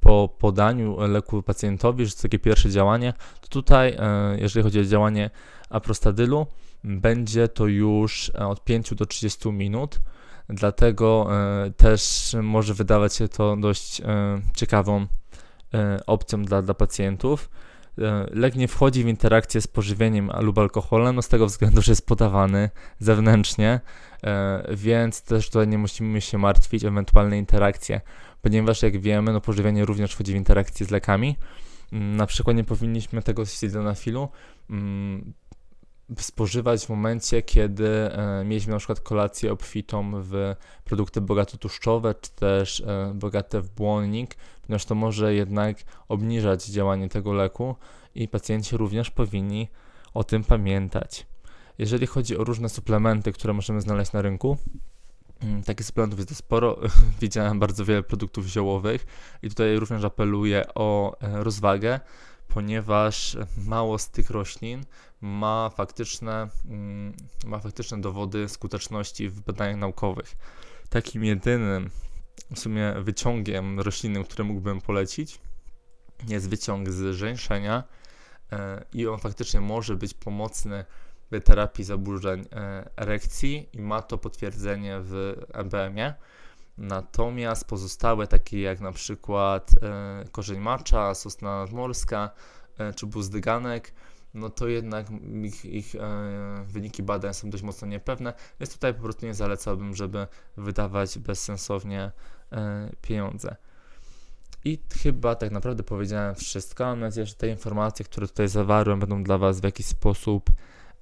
po 0.00 0.28
podaniu 0.38 0.96
leku 1.00 1.42
pacjentowi, 1.42 2.06
że 2.06 2.12
to 2.12 2.22
takie 2.22 2.38
pierwsze 2.38 2.70
działanie, 2.70 3.14
to 3.40 3.48
tutaj, 3.48 3.96
e, 3.98 4.36
jeżeli 4.38 4.62
chodzi 4.62 4.80
o 4.80 4.84
działanie 4.84 5.30
aprostadylu, 5.70 6.46
będzie 6.84 7.48
to 7.48 7.66
już 7.66 8.32
e, 8.34 8.46
od 8.46 8.64
5 8.64 8.94
do 8.94 9.06
30 9.06 9.52
minut, 9.52 10.00
dlatego 10.48 11.28
e, 11.30 11.70
też 11.70 12.34
może 12.42 12.74
wydawać 12.74 13.14
się 13.14 13.28
to 13.28 13.56
dość 13.56 14.02
ciekawą 14.56 15.06
opcją 16.06 16.42
dla, 16.42 16.62
dla 16.62 16.74
pacjentów. 16.74 17.50
E, 18.00 18.26
lek 18.30 18.54
nie 18.54 18.68
wchodzi 18.68 19.04
w 19.04 19.08
interakcję 19.08 19.60
z 19.60 19.66
pożywieniem 19.66 20.30
lub 20.40 20.58
alkoholem, 20.58 21.16
no 21.16 21.22
z 21.22 21.28
tego 21.28 21.46
względu, 21.46 21.82
że 21.82 21.92
jest 21.92 22.06
podawany 22.06 22.70
zewnętrznie, 22.98 23.80
e, 24.24 24.64
więc 24.76 25.22
też 25.22 25.46
tutaj 25.46 25.68
nie 25.68 25.78
musimy 25.78 26.20
się 26.20 26.38
martwić 26.38 26.84
o 26.84 26.88
ewentualne 26.88 27.38
interakcje, 27.38 28.00
ponieważ 28.42 28.82
jak 28.82 29.00
wiemy, 29.00 29.32
no 29.32 29.40
pożywienie 29.40 29.84
również 29.84 30.12
wchodzi 30.12 30.32
w 30.32 30.36
interakcję 30.36 30.86
z 30.86 30.90
lekami. 30.90 31.36
Mm, 31.92 32.16
na 32.16 32.26
przykład 32.26 32.56
nie 32.56 32.64
powinniśmy 32.64 33.22
tego 33.22 33.46
sildenafilu 33.46 34.28
spożywać 36.18 36.86
w 36.86 36.88
momencie, 36.88 37.42
kiedy 37.42 37.88
e, 37.88 38.44
mieliśmy 38.44 38.72
na 38.72 38.78
przykład 38.78 39.00
kolację 39.00 39.52
obfitą 39.52 40.10
w 40.14 40.54
produkty 40.84 41.20
bogato 41.20 41.56
tłuszczowe, 41.56 42.14
czy 42.20 42.30
też 42.30 42.80
e, 42.80 43.12
bogate 43.14 43.60
w 43.60 43.70
błonnik, 43.70 44.36
ponieważ 44.66 44.84
to 44.84 44.94
może 44.94 45.34
jednak 45.34 45.76
obniżać 46.08 46.66
działanie 46.66 47.08
tego 47.08 47.32
leku 47.32 47.76
i 48.14 48.28
pacjenci 48.28 48.76
również 48.76 49.10
powinni 49.10 49.68
o 50.14 50.24
tym 50.24 50.44
pamiętać. 50.44 51.26
Jeżeli 51.78 52.06
chodzi 52.06 52.36
o 52.36 52.44
różne 52.44 52.68
suplementy, 52.68 53.32
które 53.32 53.52
możemy 53.52 53.80
znaleźć 53.80 54.12
na 54.12 54.22
rynku, 54.22 54.56
mm, 55.42 55.62
Takich 55.62 55.86
suplementów 55.86 56.18
jest 56.18 56.36
sporo. 56.36 56.78
Widziałem 57.20 57.58
bardzo 57.58 57.84
wiele 57.84 58.02
produktów 58.02 58.46
ziołowych 58.46 59.06
i 59.42 59.48
tutaj 59.48 59.76
również 59.76 60.04
apeluję 60.04 60.64
o 60.74 61.16
e, 61.20 61.44
rozwagę, 61.44 62.00
ponieważ 62.54 63.36
mało 63.66 63.98
z 63.98 64.10
tych 64.10 64.30
roślin 64.30 64.84
ma 65.20 65.70
faktyczne, 65.76 66.48
mm, 66.64 67.12
ma 67.46 67.58
faktyczne 67.58 68.00
dowody 68.00 68.48
skuteczności 68.48 69.28
w 69.28 69.40
badaniach 69.40 69.76
naukowych. 69.76 70.36
Takim 70.88 71.24
jedynym 71.24 71.90
w 72.54 72.58
sumie 72.58 72.94
wyciągiem 73.00 73.80
roślinnym, 73.80 74.24
który 74.24 74.44
mógłbym 74.44 74.80
polecić, 74.80 75.40
jest 76.28 76.48
wyciąg 76.48 76.90
z 76.90 77.14
żeńszenia 77.14 77.84
e, 78.52 78.84
i 78.92 79.06
on 79.06 79.18
faktycznie 79.18 79.60
może 79.60 79.96
być 79.96 80.14
pomocny 80.14 80.84
w 81.30 81.40
terapii 81.40 81.84
zaburzeń 81.84 82.44
e, 82.52 82.90
erekcji 82.96 83.68
i 83.72 83.80
ma 83.80 84.02
to 84.02 84.18
potwierdzenie 84.18 84.98
w 85.00 85.34
EBM-ie. 85.52 86.14
Natomiast 86.80 87.64
pozostałe, 87.64 88.26
takie 88.26 88.60
jak 88.60 88.80
na 88.80 88.92
przykład 88.92 89.70
e, 89.82 90.24
korzeń 90.32 90.60
macza, 90.60 91.14
sosna 91.14 91.60
nadmorska 91.60 92.30
czy 92.96 93.06
buzdyganek, 93.06 93.92
no 94.34 94.50
to 94.50 94.68
jednak 94.68 95.06
ich, 95.42 95.64
ich 95.64 95.94
e, 95.94 96.00
wyniki 96.66 97.02
badań 97.02 97.34
są 97.34 97.50
dość 97.50 97.62
mocno 97.62 97.88
niepewne, 97.88 98.34
więc 98.60 98.72
tutaj 98.72 98.94
po 98.94 99.02
prostu 99.02 99.26
nie 99.26 99.34
zalecałbym, 99.34 99.94
żeby 99.94 100.26
wydawać 100.56 101.18
bezsensownie 101.18 102.10
e, 102.52 102.90
pieniądze. 103.02 103.56
I 104.64 104.78
chyba 105.02 105.34
tak 105.34 105.50
naprawdę 105.50 105.82
powiedziałem 105.82 106.34
wszystko. 106.34 106.84
Mam 106.84 107.00
nadzieję, 107.00 107.26
że 107.26 107.34
te 107.34 107.48
informacje, 107.48 108.04
które 108.04 108.28
tutaj 108.28 108.48
zawarłem, 108.48 109.00
będą 109.00 109.22
dla 109.22 109.38
Was 109.38 109.60
w 109.60 109.64
jakiś 109.64 109.86
sposób 109.86 110.50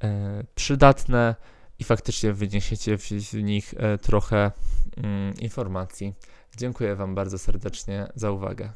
e, 0.03 0.45
przydatne 0.55 1.35
i 1.79 1.85
faktycznie 1.85 2.33
wyniesiecie 2.33 2.99
w, 2.99 3.35
nich 3.35 3.75
e, 3.77 3.99
trochę 3.99 4.53
mm, 4.97 5.35
informacji. 5.41 6.14
Dziękuję 6.57 6.97
Wam 6.97 7.14
bardzo 7.14 7.38
serdecznie 7.38 8.07
za 8.14 8.31
uwagę. 8.31 8.73